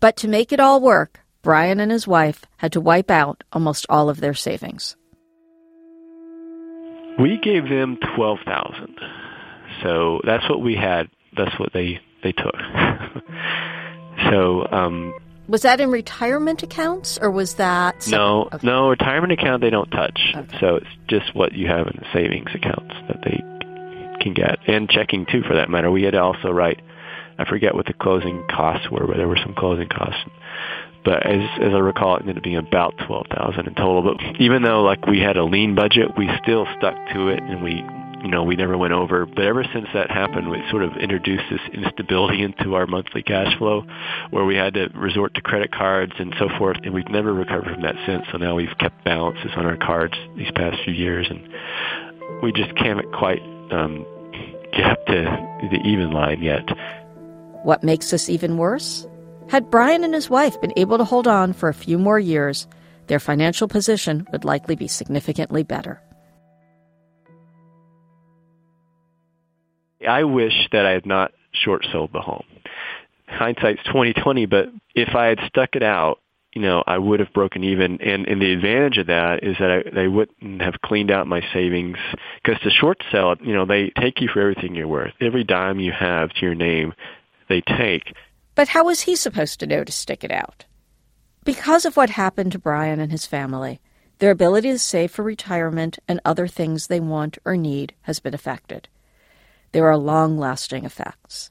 But 0.00 0.16
to 0.16 0.26
make 0.26 0.52
it 0.52 0.58
all 0.58 0.80
work, 0.80 1.20
Brian 1.40 1.78
and 1.78 1.92
his 1.92 2.08
wife 2.08 2.44
had 2.56 2.72
to 2.72 2.80
wipe 2.80 3.12
out 3.12 3.44
almost 3.52 3.86
all 3.88 4.08
of 4.08 4.18
their 4.18 4.34
savings. 4.34 4.96
We 7.16 7.38
gave 7.38 7.68
them 7.68 7.96
twelve 8.16 8.40
thousand, 8.44 8.98
so 9.84 10.20
that's 10.24 10.48
what 10.50 10.62
we 10.62 10.74
had. 10.74 11.08
That's 11.36 11.56
what 11.60 11.72
they 11.72 12.00
they 12.24 12.32
took. 12.32 12.56
so 14.30 14.66
um, 14.70 15.14
was 15.48 15.62
that 15.62 15.80
in 15.80 15.90
retirement 15.90 16.62
accounts 16.62 17.18
or 17.20 17.30
was 17.30 17.54
that 17.54 18.06
no 18.08 18.48
okay. 18.52 18.66
no 18.66 18.88
retirement 18.90 19.32
account 19.32 19.62
they 19.62 19.70
don't 19.70 19.90
touch. 19.90 20.20
Okay. 20.36 20.58
so 20.60 20.76
it's 20.76 20.86
just 21.08 21.34
what 21.34 21.52
you 21.52 21.66
have 21.66 21.86
in 21.86 21.96
the 21.98 22.06
savings 22.12 22.50
accounts 22.54 22.94
that 23.08 23.20
they 23.24 23.42
can 24.20 24.34
get 24.34 24.58
and 24.66 24.88
checking 24.88 25.24
too 25.26 25.42
for 25.42 25.54
that 25.56 25.70
matter. 25.70 25.90
We 25.90 26.02
had 26.02 26.12
to 26.12 26.22
also 26.22 26.50
write 26.50 26.80
i 27.38 27.44
forget 27.44 27.74
what 27.74 27.86
the 27.86 27.94
closing 27.94 28.44
costs 28.50 28.90
were 28.90 29.06
but 29.06 29.16
there 29.16 29.28
were 29.28 29.38
some 29.42 29.54
closing 29.54 29.88
costs. 29.88 30.20
But 31.04 31.24
as 31.24 31.48
as 31.60 31.72
i 31.72 31.78
recall 31.78 32.16
it 32.16 32.20
ended 32.20 32.36
up 32.36 32.42
being 32.42 32.56
about 32.56 32.94
twelve 33.06 33.26
thousand 33.34 33.66
in 33.68 33.74
total. 33.74 34.02
But 34.02 34.40
even 34.40 34.62
though 34.62 34.82
like 34.82 35.06
we 35.06 35.18
had 35.20 35.36
a 35.36 35.44
lean 35.44 35.74
budget 35.74 36.16
we 36.16 36.28
still 36.42 36.66
stuck 36.76 36.94
to 37.14 37.28
it 37.28 37.40
and 37.42 37.62
we 37.62 37.82
you 38.22 38.28
know, 38.28 38.42
we 38.42 38.56
never 38.56 38.76
went 38.76 38.92
over. 38.92 39.26
But 39.26 39.44
ever 39.44 39.64
since 39.72 39.86
that 39.94 40.10
happened, 40.10 40.50
we 40.50 40.62
sort 40.70 40.82
of 40.82 40.96
introduced 40.96 41.44
this 41.50 41.60
instability 41.72 42.42
into 42.42 42.74
our 42.74 42.86
monthly 42.86 43.22
cash 43.22 43.56
flow 43.58 43.84
where 44.30 44.44
we 44.44 44.56
had 44.56 44.74
to 44.74 44.88
resort 44.94 45.34
to 45.34 45.40
credit 45.40 45.72
cards 45.72 46.12
and 46.18 46.34
so 46.38 46.48
forth. 46.58 46.78
And 46.82 46.94
we've 46.94 47.08
never 47.08 47.32
recovered 47.32 47.72
from 47.72 47.82
that 47.82 47.96
since. 48.06 48.24
So 48.32 48.38
now 48.38 48.54
we've 48.54 48.76
kept 48.78 49.04
balances 49.04 49.50
on 49.56 49.66
our 49.66 49.76
cards 49.76 50.14
these 50.36 50.50
past 50.54 50.76
few 50.84 50.94
years. 50.94 51.28
And 51.30 51.48
we 52.42 52.52
just 52.52 52.74
can't 52.76 53.00
quite 53.12 53.42
um, 53.70 54.04
get 54.72 54.86
up 54.86 55.06
to 55.06 55.68
the 55.70 55.80
even 55.84 56.10
line 56.10 56.42
yet. 56.42 56.68
What 57.62 57.82
makes 57.82 58.10
this 58.10 58.28
even 58.28 58.56
worse? 58.56 59.06
Had 59.48 59.70
Brian 59.70 60.04
and 60.04 60.14
his 60.14 60.28
wife 60.28 60.60
been 60.60 60.74
able 60.76 60.98
to 60.98 61.04
hold 61.04 61.26
on 61.26 61.52
for 61.52 61.68
a 61.68 61.74
few 61.74 61.98
more 61.98 62.18
years, 62.18 62.66
their 63.06 63.20
financial 63.20 63.68
position 63.68 64.26
would 64.32 64.44
likely 64.44 64.76
be 64.76 64.88
significantly 64.88 65.62
better. 65.62 66.02
I 70.06 70.24
wish 70.24 70.68
that 70.72 70.86
I 70.86 70.90
had 70.90 71.06
not 71.06 71.32
short 71.52 71.86
sold 71.90 72.12
the 72.12 72.20
home. 72.20 72.44
Hindsight's 73.26 73.82
twenty 73.90 74.12
twenty, 74.12 74.46
but 74.46 74.68
if 74.94 75.14
I 75.14 75.26
had 75.26 75.40
stuck 75.46 75.76
it 75.76 75.82
out, 75.82 76.20
you 76.54 76.62
know, 76.62 76.82
I 76.86 76.98
would 76.98 77.20
have 77.20 77.32
broken 77.32 77.62
even. 77.64 78.00
And, 78.00 78.26
and 78.26 78.40
the 78.40 78.52
advantage 78.52 78.98
of 78.98 79.08
that 79.08 79.42
is 79.42 79.56
that 79.58 79.70
I, 79.70 79.90
they 79.90 80.08
wouldn't 80.08 80.62
have 80.62 80.80
cleaned 80.82 81.10
out 81.10 81.26
my 81.26 81.42
savings 81.52 81.98
because 82.42 82.60
the 82.64 82.70
short 82.70 83.02
sell, 83.12 83.36
you 83.40 83.54
know, 83.54 83.66
they 83.66 83.90
take 83.90 84.20
you 84.20 84.28
for 84.28 84.40
everything 84.40 84.74
you're 84.74 84.88
worth. 84.88 85.12
Every 85.20 85.44
dime 85.44 85.78
you 85.78 85.92
have 85.92 86.30
to 86.30 86.40
your 86.40 86.54
name, 86.54 86.94
they 87.48 87.60
take. 87.60 88.14
But 88.54 88.68
how 88.68 88.84
was 88.84 89.02
he 89.02 89.14
supposed 89.14 89.60
to 89.60 89.66
know 89.66 89.84
to 89.84 89.92
stick 89.92 90.24
it 90.24 90.32
out? 90.32 90.64
Because 91.44 91.84
of 91.84 91.96
what 91.96 92.10
happened 92.10 92.52
to 92.52 92.58
Brian 92.58 92.98
and 92.98 93.12
his 93.12 93.26
family, 93.26 93.80
their 94.18 94.30
ability 94.30 94.72
to 94.72 94.78
save 94.78 95.12
for 95.12 95.22
retirement 95.22 95.98
and 96.08 96.20
other 96.24 96.48
things 96.48 96.86
they 96.86 96.98
want 96.98 97.38
or 97.44 97.56
need 97.56 97.94
has 98.02 98.20
been 98.20 98.34
affected 98.34 98.88
there 99.72 99.86
are 99.86 99.96
long 99.96 100.38
lasting 100.38 100.84
effects. 100.84 101.50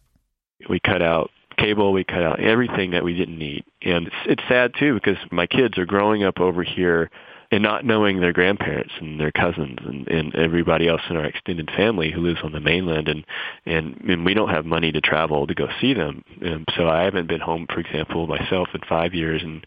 We 0.70 0.80
cut 0.80 1.02
out 1.02 1.32
cable, 1.58 1.92
we 1.92 2.04
cut 2.04 2.24
out 2.24 2.40
everything 2.40 2.92
that 2.92 3.04
we 3.04 3.16
didn't 3.16 3.38
need. 3.38 3.64
And 3.82 4.08
it's, 4.08 4.16
it's 4.26 4.44
sad 4.48 4.74
too 4.78 4.94
because 4.94 5.18
my 5.32 5.48
kids 5.48 5.78
are 5.78 5.86
growing 5.86 6.24
up 6.24 6.40
over 6.40 6.64
here 6.64 7.10
and 7.52 7.64
not 7.64 7.86
knowing 7.86 8.20
their 8.20 8.34
grandparents 8.34 8.94
and 9.00 9.20
their 9.20 9.32
cousins 9.32 9.80
and, 9.86 10.08
and 10.08 10.36
everybody 10.36 10.88
else 10.88 11.02
in 11.10 11.16
our 11.16 11.26
extended 11.26 11.70
family 11.76 12.12
who 12.12 12.22
lives 12.22 12.40
on 12.44 12.52
the 12.52 12.60
mainland 12.60 13.08
and, 13.08 13.26
and 13.66 13.96
and 14.08 14.26
we 14.26 14.34
don't 14.34 14.50
have 14.50 14.66
money 14.66 14.92
to 14.92 15.02
travel 15.02 15.48
to 15.48 15.56
go 15.56 15.68
see 15.80 15.94
them. 15.94 16.24
And 16.42 16.68
so 16.76 16.88
I 16.88 17.04
haven't 17.04 17.28
been 17.28 17.40
home, 17.40 17.66
for 17.70 17.80
example, 17.80 18.28
myself 18.28 18.70
in 18.74 18.82
five 18.88 19.14
years 19.14 19.42
and 19.42 19.66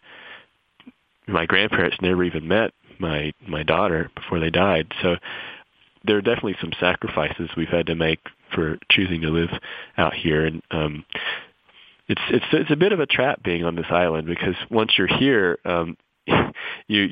my 1.27 1.47
grandparents 1.47 1.97
never 2.03 2.23
even 2.25 2.49
met 2.49 2.73
my 2.99 3.33
my 3.47 3.63
daughter 3.63 4.11
before 4.15 4.41
they 4.41 4.51
died. 4.51 4.93
So 5.03 5.17
there 6.05 6.17
are 6.17 6.23
definitely 6.23 6.57
some 6.61 6.73
sacrifices 6.79 7.51
we've 7.57 7.69
had 7.69 7.87
to 7.87 7.95
make 7.95 8.21
for 8.55 8.79
choosing 8.91 9.23
to 9.23 9.29
live 9.29 9.51
out 9.97 10.15
here. 10.15 10.47
And 10.47 10.63
um 10.71 11.05
it's 12.09 12.23
it's 12.31 12.45
it's 12.53 12.71
a 12.71 12.77
bit 12.77 12.93
of 12.93 13.01
a 13.01 13.07
trap 13.07 13.43
being 13.43 13.65
on 13.65 13.77
this 13.77 13.87
island 13.91 14.27
because 14.27 14.57
once 14.71 14.93
you're 14.99 15.07
here 15.07 15.59
um 15.65 15.97
you, 16.27 16.53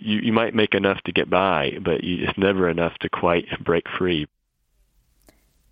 you 0.01 0.21
you 0.25 0.33
might 0.33 0.55
make 0.55 0.75
enough 0.75 1.01
to 1.05 1.13
get 1.13 1.31
by 1.31 1.79
but 1.83 2.05
you, 2.05 2.27
it's 2.27 2.39
never 2.39 2.69
enough 2.69 2.97
to 3.01 3.09
quite 3.09 3.47
break 3.63 3.85
free. 3.99 4.27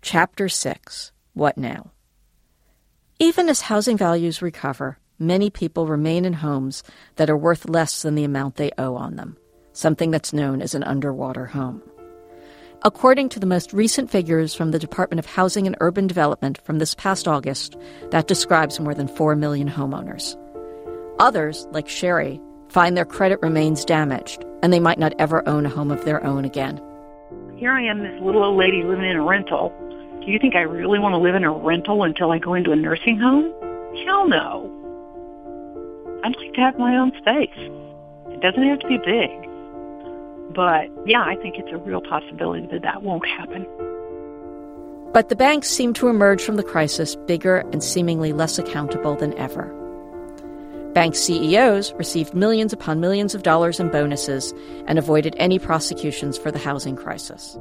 Chapter 0.01 0.49
6 0.49 1.11
what 1.33 1.57
now? 1.57 1.91
Even 3.19 3.49
as 3.49 3.61
housing 3.61 3.97
values 3.97 4.41
recover 4.41 4.97
many 5.19 5.49
people 5.49 5.87
remain 5.87 6.25
in 6.25 6.33
homes 6.33 6.83
that 7.15 7.29
are 7.29 7.37
worth 7.37 7.67
less 7.67 8.01
than 8.01 8.15
the 8.15 8.23
amount 8.23 8.55
they 8.55 8.71
owe 8.77 8.95
on 8.95 9.15
them 9.15 9.37
something 9.77 10.09
that's 10.09 10.33
known 10.33 10.61
as 10.61 10.73
an 10.73 10.83
underwater 10.83 11.45
home 11.45 11.81
According 12.83 13.29
to 13.29 13.39
the 13.39 13.47
most 13.47 13.73
recent 13.73 14.11
figures 14.11 14.53
from 14.53 14.69
the 14.69 14.77
Department 14.77 15.17
of 15.17 15.25
Housing 15.25 15.65
and 15.65 15.75
Urban 15.79 16.05
Development 16.05 16.59
from 16.59 16.77
this 16.77 16.93
past 16.93 17.27
August, 17.27 17.75
that 18.11 18.27
describes 18.27 18.79
more 18.79 18.93
than 18.93 19.07
4 19.07 19.35
million 19.35 19.67
homeowners. 19.67 20.37
Others, 21.17 21.67
like 21.71 21.89
Sherry, 21.89 22.39
find 22.69 22.95
their 22.95 23.03
credit 23.03 23.39
remains 23.41 23.83
damaged 23.83 24.45
and 24.61 24.71
they 24.71 24.79
might 24.79 24.99
not 24.99 25.13
ever 25.17 25.47
own 25.49 25.65
a 25.65 25.69
home 25.69 25.89
of 25.89 26.05
their 26.05 26.23
own 26.23 26.45
again. 26.45 26.79
Here 27.55 27.71
I 27.71 27.81
am, 27.81 28.03
this 28.03 28.21
little 28.21 28.43
old 28.43 28.57
lady 28.59 28.83
living 28.83 29.09
in 29.09 29.15
a 29.15 29.23
rental. 29.23 29.73
Do 30.23 30.31
you 30.31 30.37
think 30.37 30.55
I 30.55 30.61
really 30.61 30.99
want 30.99 31.13
to 31.13 31.19
live 31.19 31.33
in 31.33 31.45
a 31.45 31.51
rental 31.51 32.03
until 32.03 32.31
I 32.31 32.37
go 32.37 32.53
into 32.53 32.71
a 32.71 32.75
nursing 32.75 33.17
home? 33.17 33.51
Hell 34.05 34.27
no. 34.27 34.71
I'd 36.23 36.35
like 36.35 36.53
to 36.53 36.61
have 36.61 36.77
my 36.77 36.95
own 36.95 37.11
space. 37.17 37.57
It 38.29 38.41
doesn't 38.41 38.63
have 38.63 38.79
to 38.79 38.87
be 38.87 38.97
big. 38.97 39.46
But 40.53 40.89
yeah, 41.05 41.23
I 41.23 41.35
think 41.35 41.55
it's 41.57 41.71
a 41.71 41.77
real 41.77 42.01
possibility 42.01 42.67
that 42.71 42.81
that 42.83 43.03
won't 43.03 43.25
happen. 43.25 43.65
But 45.13 45.29
the 45.29 45.35
banks 45.35 45.67
seem 45.67 45.93
to 45.93 46.09
emerge 46.09 46.41
from 46.41 46.55
the 46.55 46.63
crisis 46.63 47.15
bigger 47.15 47.59
and 47.71 47.83
seemingly 47.83 48.33
less 48.33 48.59
accountable 48.59 49.15
than 49.15 49.33
ever. 49.37 49.73
Bank 50.93 51.15
CEOs 51.15 51.93
received 51.93 52.33
millions 52.33 52.73
upon 52.73 52.99
millions 52.99 53.35
of 53.35 53.43
dollars 53.43 53.79
in 53.79 53.89
bonuses 53.89 54.53
and 54.87 54.97
avoided 54.97 55.35
any 55.37 55.59
prosecutions 55.59 56.37
for 56.37 56.51
the 56.51 56.59
housing 56.59 56.95
crisis. 56.95 57.57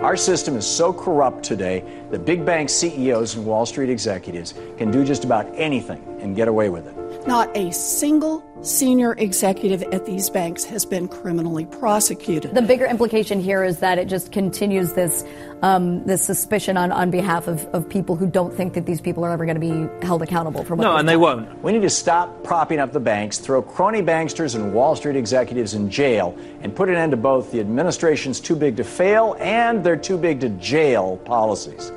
Our 0.00 0.16
system 0.16 0.56
is 0.56 0.66
so 0.66 0.92
corrupt 0.92 1.44
today 1.44 1.84
that 2.10 2.24
big 2.24 2.44
bank 2.44 2.68
CEOs 2.68 3.36
and 3.36 3.46
Wall 3.46 3.64
Street 3.64 3.90
executives 3.90 4.54
can 4.76 4.90
do 4.90 5.04
just 5.04 5.24
about 5.24 5.46
anything 5.54 6.02
and 6.20 6.36
get 6.36 6.48
away 6.48 6.68
with 6.68 6.86
it. 6.86 7.03
Not 7.26 7.56
a 7.56 7.72
single 7.72 8.44
senior 8.60 9.14
executive 9.14 9.82
at 9.84 10.04
these 10.04 10.28
banks 10.28 10.64
has 10.64 10.84
been 10.84 11.08
criminally 11.08 11.64
prosecuted. 11.64 12.54
The 12.54 12.60
bigger 12.60 12.84
implication 12.84 13.40
here 13.40 13.64
is 13.64 13.78
that 13.78 13.98
it 13.98 14.08
just 14.08 14.30
continues 14.30 14.92
this 14.92 15.24
um, 15.62 16.04
this 16.04 16.22
suspicion 16.22 16.76
on, 16.76 16.92
on 16.92 17.10
behalf 17.10 17.48
of, 17.48 17.64
of 17.68 17.88
people 17.88 18.16
who 18.16 18.26
don't 18.26 18.52
think 18.52 18.74
that 18.74 18.84
these 18.84 19.00
people 19.00 19.24
are 19.24 19.30
ever 19.30 19.46
going 19.46 19.58
to 19.58 19.60
be 19.60 20.06
held 20.06 20.20
accountable 20.20 20.64
for 20.64 20.74
what 20.74 20.84
No, 20.84 20.96
and 20.96 21.08
they 21.08 21.16
won't. 21.16 21.62
We 21.62 21.72
need 21.72 21.80
to 21.82 21.90
stop 21.90 22.44
propping 22.44 22.78
up 22.78 22.92
the 22.92 23.00
banks, 23.00 23.38
throw 23.38 23.62
crony 23.62 24.02
banksters 24.02 24.54
and 24.54 24.74
Wall 24.74 24.94
Street 24.94 25.16
executives 25.16 25.72
in 25.72 25.88
jail, 25.88 26.36
and 26.60 26.76
put 26.76 26.90
an 26.90 26.96
end 26.96 27.12
to 27.12 27.16
both 27.16 27.50
the 27.50 27.60
administration's 27.60 28.38
too 28.38 28.54
big 28.54 28.76
to 28.76 28.84
fail 28.84 29.36
and 29.40 29.82
their 29.82 29.96
too 29.96 30.18
big 30.18 30.40
to 30.40 30.50
jail 30.50 31.16
policies. 31.24 31.90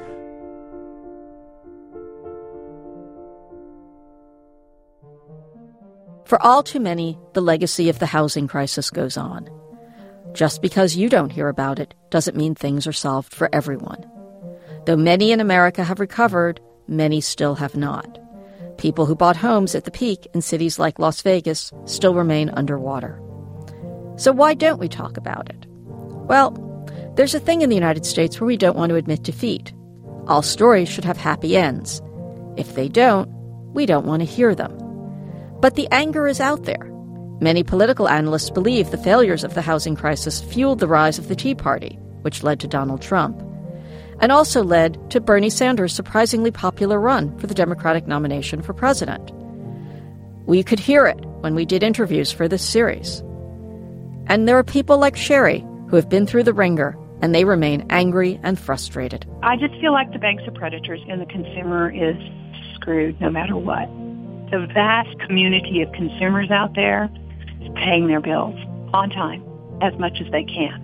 For 6.28 6.42
all 6.44 6.62
too 6.62 6.82
many, 6.82 7.18
the 7.32 7.42
legacy 7.42 7.88
of 7.88 8.00
the 8.00 8.06
housing 8.06 8.50
crisis 8.50 8.90
goes 8.90 9.16
on. 9.16 9.50
Just 10.34 10.62
because 10.62 10.98
you 10.98 11.08
don't 11.08 11.32
hear 11.32 11.48
about 11.48 11.80
it 11.80 11.94
doesn't 12.10 12.36
mean 12.36 12.54
things 12.54 12.86
are 12.86 12.92
solved 12.92 13.34
for 13.34 13.50
everyone. 13.54 14.06
Though 14.86 14.98
many 14.98 15.32
in 15.32 15.40
America 15.40 15.86
have 15.86 16.02
recovered, 16.02 16.60
many 16.86 17.22
still 17.22 17.56
have 17.56 17.78
not. 17.78 18.20
People 18.78 19.06
who 19.06 19.16
bought 19.16 19.38
homes 19.38 19.74
at 19.74 19.86
the 19.86 19.92
peak 19.92 20.28
in 20.34 20.42
cities 20.42 20.78
like 20.78 21.00
Las 21.00 21.22
Vegas 21.22 21.72
still 21.86 22.14
remain 22.14 22.50
underwater. 22.50 23.22
So, 24.18 24.34
why 24.34 24.54
don't 24.54 24.82
we 24.82 24.90
talk 24.90 25.16
about 25.16 25.50
it? 25.50 25.66
Well, 25.70 26.52
there's 27.16 27.36
a 27.36 27.40
thing 27.40 27.62
in 27.62 27.70
the 27.70 27.76
United 27.76 28.06
States 28.06 28.42
where 28.42 28.48
we 28.48 28.58
don't 28.58 28.78
want 28.78 28.90
to 28.90 28.98
admit 28.98 29.24
defeat. 29.24 29.72
All 30.28 30.42
stories 30.42 30.90
should 30.90 31.06
have 31.06 31.18
happy 31.18 31.56
ends. 31.56 32.02
If 32.58 32.76
they 32.76 32.90
don't, 32.90 33.30
we 33.74 33.86
don't 33.86 34.06
want 34.06 34.20
to 34.24 34.26
hear 34.26 34.54
them. 34.54 34.87
But 35.60 35.76
the 35.76 35.88
anger 35.92 36.28
is 36.28 36.40
out 36.40 36.64
there. 36.64 36.92
Many 37.40 37.64
political 37.64 38.10
analysts 38.10 38.50
believe 38.50 38.90
the 38.90 38.98
failures 38.98 39.44
of 39.44 39.54
the 39.54 39.62
housing 39.62 39.96
crisis 39.96 40.42
fueled 40.42 40.80
the 40.80 40.88
rise 40.88 41.20
of 41.20 41.28
the 41.28 41.36
Tea 41.36 41.56
Party, 41.56 41.98
which 42.22 42.44
led 42.44 42.60
to 42.60 42.68
Donald 42.68 43.02
Trump, 43.02 43.42
and 44.20 44.32
also 44.32 44.64
led 44.64 45.12
to 45.12 45.22
Bernie 45.22 45.50
Sanders' 45.50 45.94
surprisingly 45.94 46.52
popular 46.52 47.00
run 47.00 47.38
for 47.38 47.48
the 47.48 47.54
Democratic 47.54 48.08
nomination 48.08 48.62
for 48.62 48.74
president. 48.74 49.32
We 50.48 50.64
could 50.64 50.80
hear 50.80 51.06
it 51.06 51.20
when 51.42 51.56
we 51.56 51.66
did 51.66 51.84
interviews 51.84 52.32
for 52.32 52.48
this 52.48 52.64
series. 52.64 53.22
And 54.28 54.48
there 54.48 54.58
are 54.58 54.64
people 54.64 54.98
like 54.98 55.16
Sherry 55.16 55.66
who 55.90 55.96
have 55.96 56.10
been 56.10 56.26
through 56.26 56.44
the 56.44 56.54
ringer 56.54 56.98
and 57.22 57.34
they 57.34 57.46
remain 57.46 57.86
angry 57.90 58.40
and 58.44 58.60
frustrated. 58.60 59.26
I 59.44 59.58
just 59.58 59.74
feel 59.82 59.92
like 59.92 60.12
the 60.12 60.20
banks 60.20 60.44
are 60.48 60.52
predators 60.52 61.02
and 61.10 61.22
the 61.22 61.26
consumer 61.26 61.90
is 61.90 62.16
screwed 62.76 63.20
no 63.20 63.30
matter 63.30 63.56
what. 63.58 63.90
The 64.52 64.68
vast 64.74 65.20
community 65.20 65.82
of 65.82 65.92
consumers 65.92 66.50
out 66.52 66.74
there 66.76 67.10
is 67.62 67.70
paying 67.76 68.08
their 68.08 68.22
bills 68.22 68.56
on 68.94 69.10
time 69.10 69.44
as 69.82 69.98
much 70.00 70.22
as 70.22 70.32
they 70.32 70.44
can. 70.44 70.84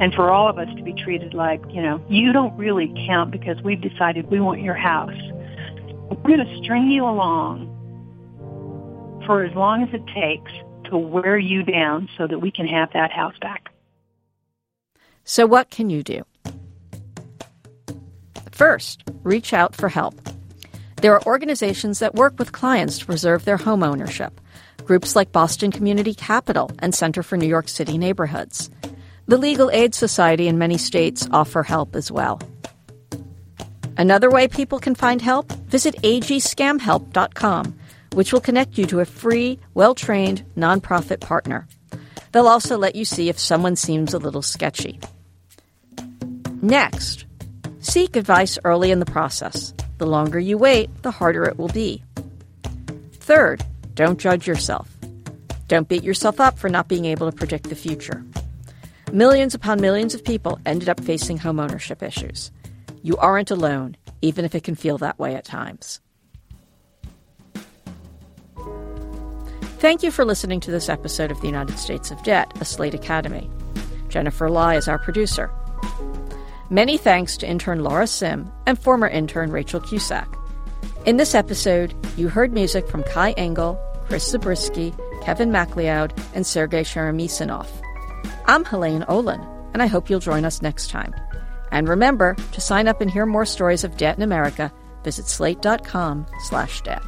And 0.00 0.12
for 0.12 0.30
all 0.30 0.48
of 0.48 0.58
us 0.58 0.68
to 0.76 0.82
be 0.82 0.92
treated 0.92 1.34
like, 1.34 1.62
you 1.70 1.80
know, 1.80 2.04
you 2.08 2.32
don't 2.32 2.56
really 2.56 2.92
count 3.06 3.30
because 3.30 3.60
we've 3.62 3.80
decided 3.80 4.28
we 4.30 4.40
want 4.40 4.60
your 4.60 4.74
house. 4.74 5.14
We're 6.10 6.36
going 6.36 6.44
to 6.44 6.62
string 6.62 6.90
you 6.90 7.04
along 7.04 7.70
for 9.26 9.44
as 9.44 9.54
long 9.54 9.82
as 9.82 9.88
it 9.94 10.04
takes 10.14 10.50
to 10.90 10.98
wear 10.98 11.38
you 11.38 11.62
down 11.62 12.08
so 12.18 12.26
that 12.26 12.40
we 12.40 12.50
can 12.50 12.66
have 12.66 12.92
that 12.92 13.12
house 13.12 13.34
back. 13.40 13.70
So, 15.24 15.46
what 15.46 15.70
can 15.70 15.88
you 15.88 16.02
do? 16.02 16.22
First, 18.50 19.04
reach 19.22 19.52
out 19.52 19.74
for 19.74 19.88
help. 19.88 20.14
There 21.04 21.12
are 21.12 21.26
organizations 21.26 21.98
that 21.98 22.14
work 22.14 22.38
with 22.38 22.52
clients 22.52 22.98
to 22.98 23.04
preserve 23.04 23.44
their 23.44 23.58
home 23.58 23.82
ownership, 23.82 24.40
groups 24.86 25.14
like 25.14 25.32
Boston 25.32 25.70
Community 25.70 26.14
Capital 26.14 26.70
and 26.78 26.94
Center 26.94 27.22
for 27.22 27.36
New 27.36 27.46
York 27.46 27.68
City 27.68 27.98
Neighborhoods. 27.98 28.70
The 29.26 29.36
Legal 29.36 29.70
Aid 29.70 29.94
Society 29.94 30.48
in 30.48 30.56
many 30.56 30.78
states 30.78 31.28
offer 31.30 31.62
help 31.62 31.94
as 31.94 32.10
well. 32.10 32.40
Another 33.98 34.30
way 34.30 34.48
people 34.48 34.78
can 34.78 34.94
find 34.94 35.20
help? 35.20 35.52
Visit 35.68 35.94
agscamhelp.com, 35.96 37.78
which 38.14 38.32
will 38.32 38.40
connect 38.40 38.78
you 38.78 38.86
to 38.86 39.00
a 39.00 39.04
free, 39.04 39.58
well 39.74 39.94
trained 39.94 40.42
nonprofit 40.56 41.20
partner. 41.20 41.68
They'll 42.32 42.48
also 42.48 42.78
let 42.78 42.96
you 42.96 43.04
see 43.04 43.28
if 43.28 43.38
someone 43.38 43.76
seems 43.76 44.14
a 44.14 44.18
little 44.18 44.40
sketchy. 44.40 44.98
Next, 46.62 47.26
seek 47.80 48.16
advice 48.16 48.58
early 48.64 48.90
in 48.90 49.00
the 49.00 49.04
process. 49.04 49.74
The 50.04 50.10
longer 50.10 50.38
you 50.38 50.58
wait, 50.58 50.90
the 51.00 51.10
harder 51.10 51.44
it 51.44 51.56
will 51.56 51.68
be. 51.68 52.04
Third, 53.14 53.64
don't 53.94 54.20
judge 54.20 54.46
yourself. 54.46 54.86
Don't 55.66 55.88
beat 55.88 56.02
yourself 56.02 56.40
up 56.40 56.58
for 56.58 56.68
not 56.68 56.88
being 56.88 57.06
able 57.06 57.30
to 57.30 57.34
predict 57.34 57.70
the 57.70 57.74
future. 57.74 58.22
Millions 59.14 59.54
upon 59.54 59.80
millions 59.80 60.14
of 60.14 60.22
people 60.22 60.60
ended 60.66 60.90
up 60.90 61.02
facing 61.02 61.38
homeownership 61.38 62.02
issues. 62.02 62.52
You 63.02 63.16
aren't 63.16 63.50
alone, 63.50 63.96
even 64.20 64.44
if 64.44 64.54
it 64.54 64.62
can 64.62 64.74
feel 64.74 64.98
that 64.98 65.18
way 65.18 65.36
at 65.36 65.46
times. 65.46 66.02
Thank 69.78 70.02
you 70.02 70.10
for 70.10 70.26
listening 70.26 70.60
to 70.60 70.70
this 70.70 70.90
episode 70.90 71.30
of 71.30 71.40
the 71.40 71.46
United 71.46 71.78
States 71.78 72.10
of 72.10 72.22
Debt, 72.24 72.52
a 72.60 72.66
Slate 72.66 72.92
Academy. 72.92 73.48
Jennifer 74.10 74.50
Lai 74.50 74.76
is 74.76 74.86
our 74.86 74.98
producer. 74.98 75.50
Many 76.70 76.96
thanks 76.96 77.36
to 77.36 77.46
intern 77.46 77.84
Laura 77.84 78.06
Sim 78.06 78.50
and 78.66 78.78
former 78.78 79.06
intern 79.06 79.50
Rachel 79.50 79.80
Cusack. 79.80 80.28
In 81.04 81.18
this 81.18 81.34
episode, 81.34 81.94
you 82.16 82.28
heard 82.28 82.54
music 82.54 82.88
from 82.88 83.02
Kai 83.02 83.32
Engel, 83.32 83.78
Chris 84.06 84.30
Zabriskie, 84.30 84.94
Kevin 85.22 85.52
MacLeod, 85.52 86.14
and 86.34 86.46
Sergey 86.46 86.82
Cheremisinov. 86.82 87.68
I'm 88.46 88.64
Helaine 88.64 89.04
Olen, 89.08 89.46
and 89.74 89.82
I 89.82 89.86
hope 89.86 90.08
you'll 90.08 90.20
join 90.20 90.46
us 90.46 90.62
next 90.62 90.88
time. 90.88 91.14
And 91.70 91.86
remember, 91.86 92.34
to 92.52 92.60
sign 92.62 92.88
up 92.88 93.02
and 93.02 93.10
hear 93.10 93.26
more 93.26 93.44
stories 93.44 93.84
of 93.84 93.98
debt 93.98 94.16
in 94.16 94.22
America, 94.22 94.72
visit 95.02 95.26
slate.com 95.26 96.24
slash 96.44 96.80
debt. 96.80 97.02